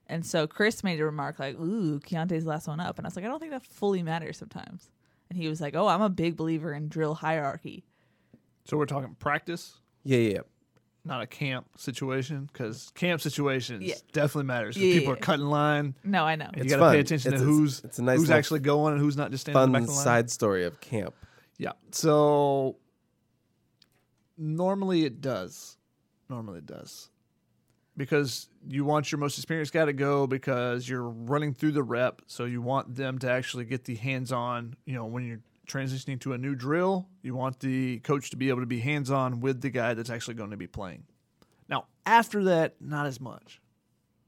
[0.08, 3.08] And so Chris made a remark like, "Ooh, Keontae's the last one up," and I
[3.10, 4.90] was like, "I don't think that fully matters sometimes."
[5.30, 7.84] And he was like, "Oh, I'm a big believer in drill hierarchy."
[8.66, 9.78] so we're talking practice.
[10.04, 10.30] Yeah, yeah.
[10.36, 10.40] yeah.
[11.06, 13.96] not a camp situation because camp situations Yeah.
[14.12, 14.76] definitely matters.
[14.76, 15.96] 'cause Yeah, people yeah, are cutting line.
[16.04, 16.50] No, I know.
[16.54, 16.94] You It's got to fun.
[16.96, 19.16] pay attention It's to a- who's it's a nice who's little actually going and who's
[19.16, 20.04] not just standing in the back Fun of the line.
[20.04, 21.16] side story of camp.
[21.58, 21.74] Yeah.
[21.92, 22.78] So
[24.38, 25.78] normally it does.
[26.30, 27.10] Normally it does.
[27.96, 32.22] Because you want your most experienced guy to go because you're running through the rep.
[32.28, 36.20] So you want them to actually get the hands on, you know, when you're transitioning
[36.22, 39.40] to a new drill, you want the coach to be able to be hands on
[39.40, 41.04] with the guy that's actually going to be playing.
[41.68, 43.62] Now, after that, not as much.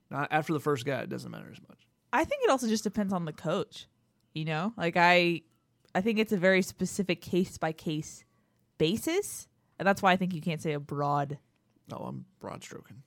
[0.09, 1.87] Not after the first guy, it doesn't matter as much.
[2.11, 3.87] I think it also just depends on the coach.
[4.33, 5.43] You know, like I,
[5.99, 8.23] I think it's a very specific case by case
[8.77, 11.37] basis, and that's why I think you can't say a broad.
[11.91, 13.03] No, I'm broad stroking.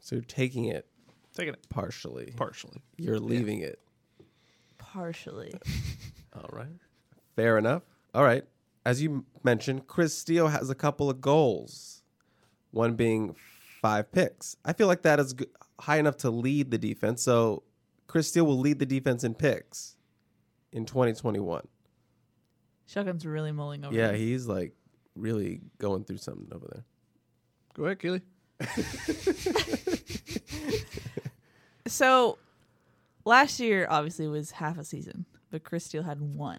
[0.00, 0.86] So you're taking it
[1.34, 2.32] Taking it partially.
[2.36, 2.80] partially.
[2.96, 3.80] You're leaving it.
[4.78, 5.52] Partially.
[6.32, 6.68] All right.
[7.34, 7.82] Fair enough.
[8.14, 8.44] All right.
[8.86, 12.04] As you mentioned, Chris Steele has a couple of goals.
[12.70, 13.34] One being
[13.82, 14.56] five picks.
[14.64, 15.46] I feel like that is g-
[15.80, 17.20] high enough to lead the defense.
[17.20, 17.64] So
[18.06, 19.93] Chris Steele will lead the defense in picks
[20.74, 21.66] in 2021.
[22.86, 23.94] Shotgun's really mulling over.
[23.94, 24.20] Yeah, this.
[24.20, 24.74] he's like
[25.14, 26.84] really going through something over there.
[27.72, 28.20] Go ahead, Keely.
[31.86, 32.38] So,
[33.24, 36.58] last year obviously was half a season, but Chris Steele had one.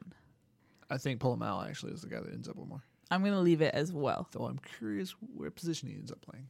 [0.90, 2.84] I think Pola-Mao actually is the guy that ends up with more.
[3.10, 4.28] I'm gonna leave it as well.
[4.32, 6.48] Though I'm curious where position he ends up playing.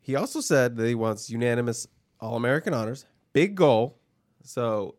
[0.00, 1.86] He also said that he wants unanimous
[2.20, 3.04] All American honors.
[3.34, 3.98] Big goal.
[4.42, 4.94] So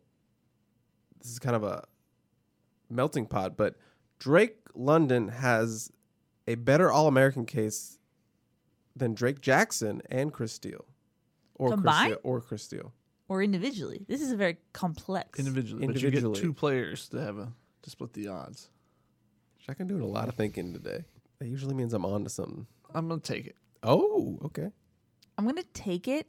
[1.20, 1.84] this is kind of a
[2.88, 3.76] melting pot, but
[4.18, 5.90] Drake London has
[6.46, 7.98] a better All American case
[8.96, 10.84] than Drake Jackson and Chris Steele.
[11.54, 12.12] Or Chris Combined?
[12.12, 12.92] Steele, or Chris Steele.
[13.28, 14.04] Or individually.
[14.08, 15.38] This is a very complex.
[15.38, 17.52] Individually, but you get two players to have a
[17.82, 18.68] to split the odds.
[19.70, 21.04] I can doing a lot of thinking today.
[21.38, 22.66] That usually means I'm on to something.
[22.92, 23.54] I'm gonna take it.
[23.84, 24.70] Oh, okay.
[25.38, 26.26] I'm gonna take it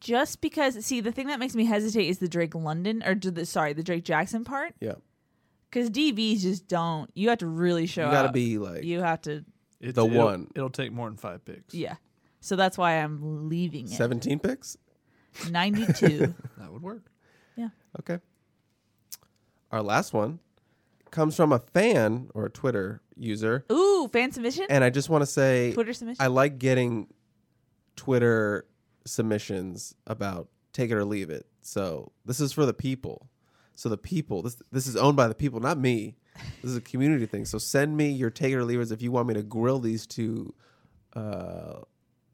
[0.00, 0.84] just because.
[0.84, 3.82] See, the thing that makes me hesitate is the Drake London or the sorry, the
[3.82, 4.74] Drake Jackson part.
[4.80, 4.94] Yeah.
[5.70, 7.10] Because DBs just don't.
[7.14, 8.02] You have to really show.
[8.04, 8.08] Up.
[8.10, 8.34] You got to up.
[8.34, 9.44] be like You have to.
[9.80, 10.48] It's, The it'll- one.
[10.54, 11.74] It'll take more than five picks.
[11.74, 11.94] Yeah.
[12.40, 13.90] So that's why I'm leaving it.
[13.92, 14.76] 17 picks?
[15.50, 16.34] 92.
[16.58, 17.04] that would work.
[17.56, 17.68] yeah.
[18.00, 18.18] Okay.
[19.70, 20.40] Our last one
[21.10, 23.64] comes from a fan or a Twitter user.
[23.70, 24.66] Ooh, fan submission.
[24.70, 26.22] And I just want to say Twitter submission.
[26.22, 27.06] I like getting
[27.96, 28.66] Twitter
[29.10, 31.46] submissions about take it or leave it.
[31.62, 33.28] So this is for the people.
[33.74, 36.16] So the people, this this is owned by the people, not me.
[36.62, 37.44] This is a community thing.
[37.44, 40.06] So send me your take it or leavers if you want me to grill these
[40.06, 40.54] two
[41.14, 41.80] uh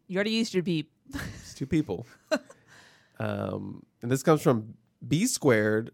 [0.09, 0.91] you already used your beep.
[1.13, 2.07] these two people.
[3.19, 4.75] um and this comes from
[5.07, 5.93] B squared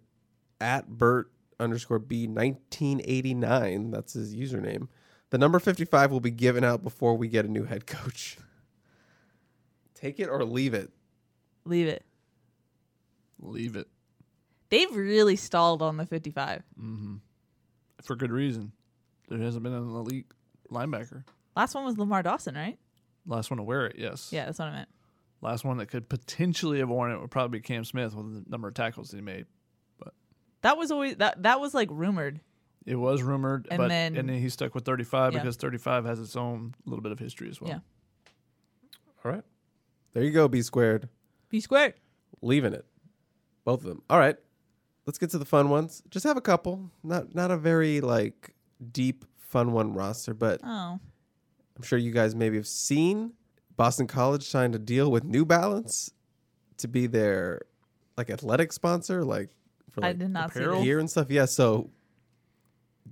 [0.60, 1.30] at Bert
[1.60, 3.90] underscore B nineteen eighty nine.
[3.90, 4.88] That's his username.
[5.30, 8.36] The number fifty five will be given out before we get a new head coach.
[10.02, 10.90] Take it or leave it.
[11.64, 12.04] Leave it.
[13.40, 13.88] Leave it
[14.68, 16.62] They've really stalled on the 55.
[16.80, 17.14] Mm-hmm.
[18.02, 18.72] for good reason.
[19.28, 20.26] There hasn't been an elite
[20.70, 21.24] linebacker.
[21.54, 22.78] Last one was Lamar Dawson, right?
[23.26, 24.30] Last one to wear it, yes.
[24.32, 24.88] Yeah, that's what I meant.
[25.42, 28.50] Last one that could potentially have worn it would probably be Cam Smith with the
[28.50, 29.46] number of tackles he made.
[29.98, 30.14] But
[30.62, 32.40] That was always that that was like rumored.
[32.86, 35.40] It was rumored, And but then- and then he stuck with 35 Yeah.
[35.40, 37.70] because 35 has its own little bit of history as well.
[37.70, 37.78] Yeah.
[39.24, 39.44] All right.
[40.12, 41.08] There you go, B squared.
[41.48, 41.94] B squared.
[42.42, 42.84] Leaving it.
[43.64, 44.02] Both of them.
[44.10, 44.36] All right.
[45.06, 46.02] Let's get to the fun ones.
[46.10, 46.90] Just have a couple.
[47.02, 48.54] Not not a very like
[48.92, 50.98] deep fun one roster, but Oh.
[51.76, 53.32] I'm sure you guys maybe have seen
[53.76, 56.12] Boston College signed a deal with New Balance
[56.78, 57.62] to be their
[58.16, 59.50] like athletic sponsor, like
[59.90, 60.82] for I like did not apparel?
[60.82, 61.30] gear and stuff.
[61.30, 61.90] Yeah, so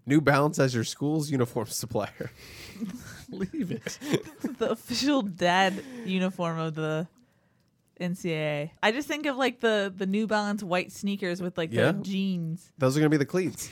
[0.07, 2.31] New Balance as your school's uniform supplier.
[3.31, 3.99] Leave it.
[4.59, 7.07] the official dad uniform of the
[8.01, 8.71] NCAA.
[8.83, 11.93] I just think of like the the New Balance white sneakers with like Yeah.
[11.93, 12.73] the jeans.
[12.79, 13.71] Those are gonna be the cleats.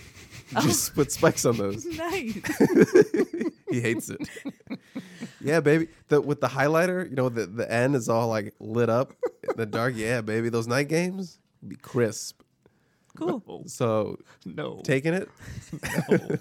[0.63, 1.85] Just put spikes on those.
[1.85, 2.41] Nice.
[3.71, 4.21] he hates it.
[5.41, 5.89] yeah, baby.
[6.09, 9.15] The with the highlighter, you know, the the end is all like lit up
[9.49, 9.95] in the dark.
[9.97, 10.49] Yeah, baby.
[10.51, 12.43] Those night games be crisp.
[13.19, 13.65] Cool.
[13.67, 14.81] So no.
[14.85, 15.29] taking it,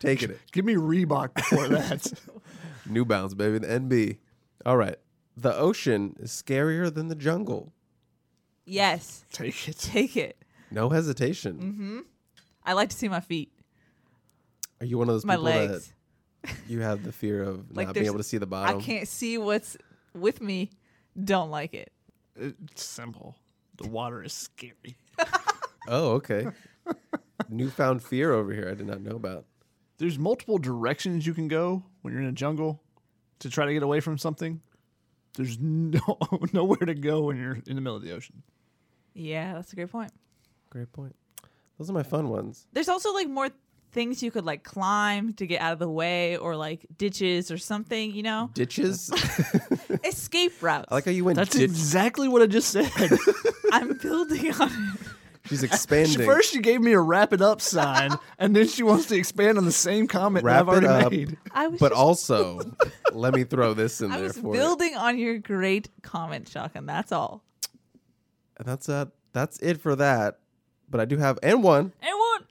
[0.00, 0.40] taking it.
[0.52, 2.12] Give me Reebok before that.
[2.86, 3.58] New Balance, baby.
[3.58, 4.18] The NB.
[4.64, 4.96] All right.
[5.36, 7.72] The ocean is scarier than the jungle.
[8.64, 9.24] Yes.
[9.32, 9.78] Take it.
[9.78, 10.42] Take it.
[10.70, 11.58] No hesitation.
[11.58, 11.98] Mm-hmm.
[12.64, 13.50] I like to see my feet,
[14.80, 15.92] Are you one of those my people legs.
[16.42, 18.78] that you have the fear of Like not being able to see the bottom?
[18.78, 19.76] I can't see what's
[20.14, 20.70] with me.
[21.22, 21.92] Don't like it.
[22.36, 23.36] It's simple.
[23.78, 24.96] The water is scary.
[25.88, 26.46] Oh, okay.
[27.48, 28.68] Newfound fear over here.
[28.70, 29.46] I did not know about.
[29.98, 32.82] There's multiple directions you can go when you're in a jungle.
[33.40, 34.60] to try to get away from something,
[35.34, 36.18] there's no
[36.52, 38.42] nowhere to go when you're in the middle of the ocean.
[39.14, 40.12] Yeah, that's a great point.
[40.70, 41.16] Great point.
[41.78, 42.66] Those are my fun ones.
[42.72, 43.48] There's also like more
[43.92, 47.58] things you could like climb to get out of the way or like ditches or
[47.58, 48.50] something, you know?
[48.52, 49.10] Ditches.
[50.04, 50.86] Escape routes.
[50.90, 51.36] I like how you went.
[51.36, 51.62] That's ditch.
[51.62, 52.90] exactly what I just said.
[53.72, 55.00] I'm building on it.
[55.48, 56.26] She's expanding.
[56.26, 59.58] First, she gave me a wrap it up sign, and then she wants to expand
[59.58, 61.12] on the same comment that Wrap I've it already up.
[61.30, 61.38] made.
[61.52, 62.60] I was but just, also,
[63.12, 64.60] let me throw this in I there was for you.
[64.60, 67.42] building on your great comment, Chuck, and that's all.
[68.58, 70.38] And that's uh, that's it for that.
[70.90, 72.42] But I do have and one And what?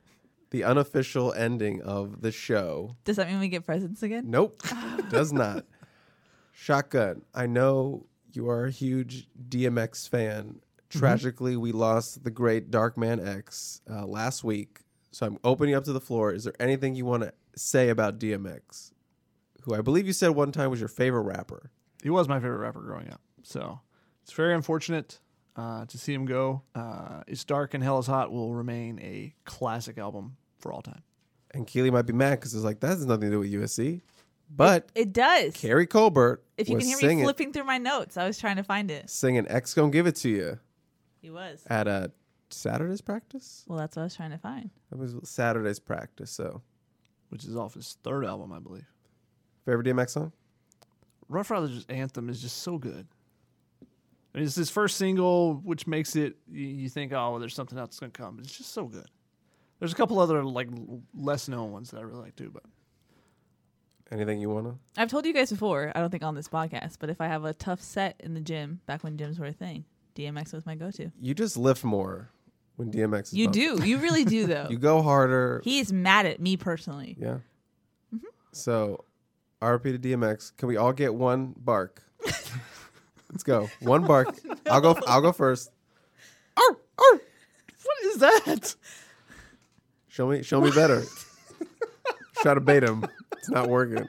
[0.51, 2.95] the unofficial ending of the show.
[3.03, 4.25] Does that mean we get presents again?
[4.29, 4.61] Nope,
[5.09, 5.65] does not.
[6.51, 7.23] Shotgun.
[7.33, 10.61] I know you are a huge DMX fan.
[10.89, 14.79] Tragically, we lost the great Darkman X uh, last week.
[15.11, 16.31] So I'm opening up to the floor.
[16.33, 18.91] Is there anything you want to say about DMX,
[19.63, 21.71] who I believe you said one time was your favorite rapper?
[22.03, 23.21] He was my favorite rapper growing up.
[23.43, 23.79] So
[24.23, 25.19] it's very unfortunate
[25.55, 26.61] uh, to see him go.
[26.75, 31.01] Uh, it's Dark and Hell is Hot will remain a classic album for all time.
[31.51, 34.01] And Keely might be mad because it's like that has nothing to do with USC.
[34.55, 35.55] But It does.
[35.55, 38.37] Carrie Colbert if you was can hear singing, me flipping through my notes, I was
[38.37, 39.09] trying to find it.
[39.09, 40.59] singing X gonna give it to you
[41.27, 41.61] He was.
[41.69, 42.09] at a
[42.49, 43.65] Saturday's practice.
[43.67, 44.69] Well, that's what I was trying to find.
[44.89, 46.31] That was Saturday's practice.
[46.31, 46.61] So
[47.27, 48.85] Which is off his third album, I believe.
[49.65, 50.31] favorite DMX song?
[51.27, 53.05] Rough Riders anthem is just so good.
[54.33, 57.53] I mean, it's his first single, which makes it you, you think, oh, well, there's
[57.53, 58.37] something else going to come.
[58.37, 59.09] But it's just so good.
[59.79, 60.69] There's a couple other like
[61.13, 62.63] less known ones that I really like too, but
[64.09, 64.75] Anything you wanna?
[64.95, 67.43] I've told you guys before, I don't think on this podcast, but if I have
[67.43, 69.83] a tough set in the gym, back when gyms were a thing,
[70.17, 71.11] DMX was my go to.
[71.21, 72.29] You just lift more
[72.75, 73.77] when DMX is You bumping.
[73.77, 73.87] do.
[73.87, 74.67] You really do, though.
[74.69, 75.61] You go harder.
[75.63, 77.15] he is mad at me personally.
[77.19, 77.37] yeah.
[78.13, 78.25] Mm-hmm.
[78.51, 79.05] So,
[79.61, 80.55] RP to DMX.
[80.57, 82.01] Can we all get one bark?
[83.31, 83.69] Let's go.
[83.81, 84.35] One bark.
[84.71, 84.97] I'll go.
[85.07, 85.69] I'll go first.
[86.55, 88.75] what is that?
[90.07, 90.41] Show me.
[90.43, 91.03] Show me better.
[92.41, 93.05] Try to bait him.
[93.33, 94.07] It's not working.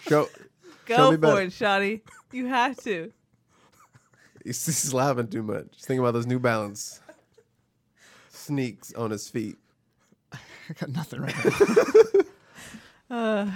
[0.00, 0.26] Show.
[0.26, 1.40] show Go me for better.
[1.42, 2.00] it, Shotty.
[2.32, 3.12] You have to.
[4.46, 5.72] He's, he's laughing too much.
[5.72, 7.00] Just thinking about those New Balance
[8.30, 9.56] sneaks on his feet.
[10.32, 10.38] I
[10.80, 11.34] got nothing right
[13.10, 13.52] now.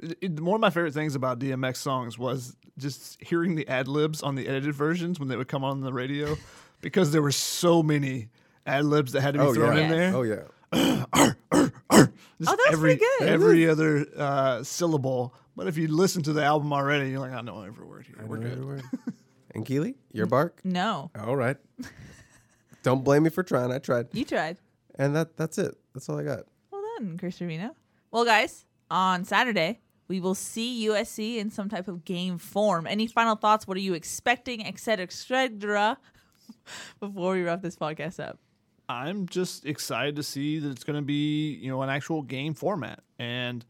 [0.00, 3.86] It- it- one of my favorite things about DMX songs was just hearing the ad
[3.88, 6.36] libs on the edited versions when they would come on the radio,
[6.80, 8.28] because there were so many
[8.66, 9.82] ad libs that had to be Oh thrown yeah.
[9.84, 10.14] in there.
[10.16, 10.42] Oh yeah.
[12.40, 13.28] Just Oh, that's every, pretty good.
[13.28, 15.32] Every other uh, syllable.
[15.56, 18.26] But if you listen to the album already, you're like, I know every word here.
[18.26, 18.82] We're I know good.
[19.54, 19.84] every word.
[19.84, 20.60] And Keely, your bark.
[20.64, 21.10] No.
[21.18, 21.56] All right.
[22.82, 23.72] Don't blame me for trying.
[23.72, 24.08] I tried.
[24.12, 24.58] You tried.
[24.96, 25.74] And that that's it.
[25.94, 26.40] That's all I got.
[26.70, 27.70] Well done, Chris Treviño.
[28.10, 32.86] Well, guys, on Saturday, we will see USC in some type of game form.
[32.86, 33.66] Any final thoughts?
[33.66, 35.98] What are you expecting, et cetera, et cetera,
[37.00, 38.38] before we wrap this podcast up?
[38.88, 42.52] I'm just excited to see that it's going to be, you know, an actual game
[42.54, 43.00] format.
[43.18, 43.64] And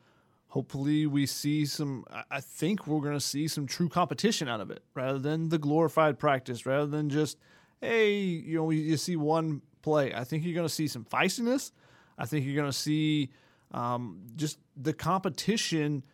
[0.54, 4.70] hopefully we see some, I- think we're going to see some true competition out of
[4.70, 7.38] it rather than the glorified practice, rather than just,
[7.80, 10.14] hey, you know, you see one play.
[10.14, 11.72] I think you're going to see some feistiness.
[12.16, 13.30] I think you're going to see
[13.72, 16.04] um, just the competition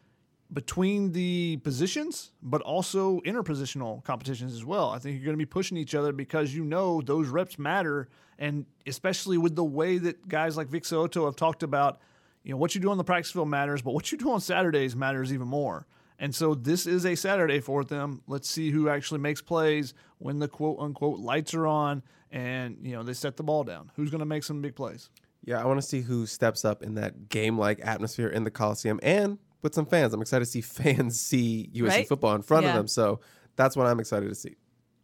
[0.55, 4.88] between the positions, but also interpositional competitions as well.
[4.88, 8.09] I think you're going to be pushing each other because you know those reps matter,
[8.38, 12.01] and especially with the way that guys like Vic So'oto have talked about,
[12.43, 14.41] you know, what you do on the practice field matters, but what you do on
[14.41, 15.86] Saturdays matters even more.
[16.18, 18.22] And so this is a Saturday for them.
[18.26, 22.93] Let's see who actually makes plays when the quote unquote lights are on and you
[22.93, 23.91] know they set the ball down.
[23.97, 25.09] Who's going to make some big plays?
[25.45, 28.51] Yeah, I want to see who steps up in that game like atmosphere in the
[28.51, 30.12] Coliseum and with some fans.
[30.12, 32.09] I'm excited to see fans see USC Right?
[32.09, 32.70] football in front Yeah.
[32.70, 32.86] of them.
[32.88, 33.20] So
[33.57, 34.57] that's what I'm excited to see.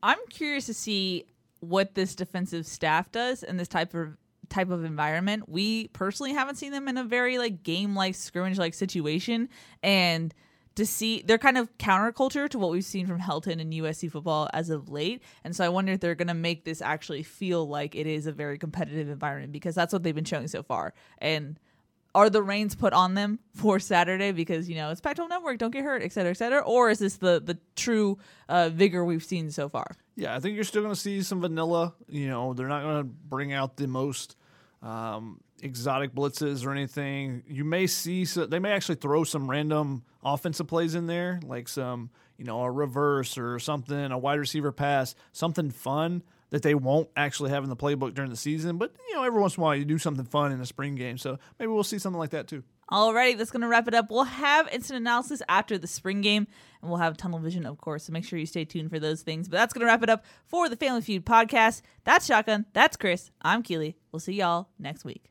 [0.03, 1.25] I'm curious to see
[1.61, 4.19] what this defensive staff does in this type of
[4.49, 5.49] type of environment.
[5.49, 9.49] We personally haven't seen them in a very like game like scrimmage like situation
[9.83, 10.35] and
[10.77, 14.49] to see they're kind of counterculture to what we've seen from Helton and USC football
[14.53, 15.23] as of late.
[15.43, 18.27] And so I wonder if they're going to make this actually feel like it is
[18.27, 20.93] a very competitive environment because that's what they've been showing so far.
[21.19, 21.59] And
[22.15, 25.71] are the reins put on them for Saturday because you know it's Pac-12 Network, don't
[25.71, 28.19] get hurt, et cetera, et cetera, or is this the the true
[28.49, 29.97] uh, vigor we've seen so far?
[30.17, 31.95] Yeah, I think you're still going to see some vanilla.
[32.09, 34.37] You know, they're not going to bring out the most
[34.83, 37.43] um, exotic blitzes or anything.
[37.47, 41.69] You may see so they may actually throw some random offensive plays in there, like
[41.69, 46.75] some you know a reverse or something, a wide receiver pass, something fun that they
[46.75, 48.79] won't actually have in the playbook during the season.
[48.79, 50.95] But you know, every once in a while you do something fun in a spring
[50.95, 52.63] game, so maybe we'll see something like that too.
[52.91, 54.11] Alrighty, that's going to wrap it up.
[54.11, 56.47] We'll have instant analysis after the spring game,
[56.89, 58.05] we'll have tunnel vision, of course.
[58.05, 59.49] So make sure you stay tuned for those things.
[59.49, 61.83] But that's going to wrap it up for the Family Feud podcast.
[62.05, 62.67] That's Shotgun.
[62.73, 63.31] That's Chris.
[63.43, 63.97] I'm Keely.
[64.13, 65.31] We'll see y'all next week.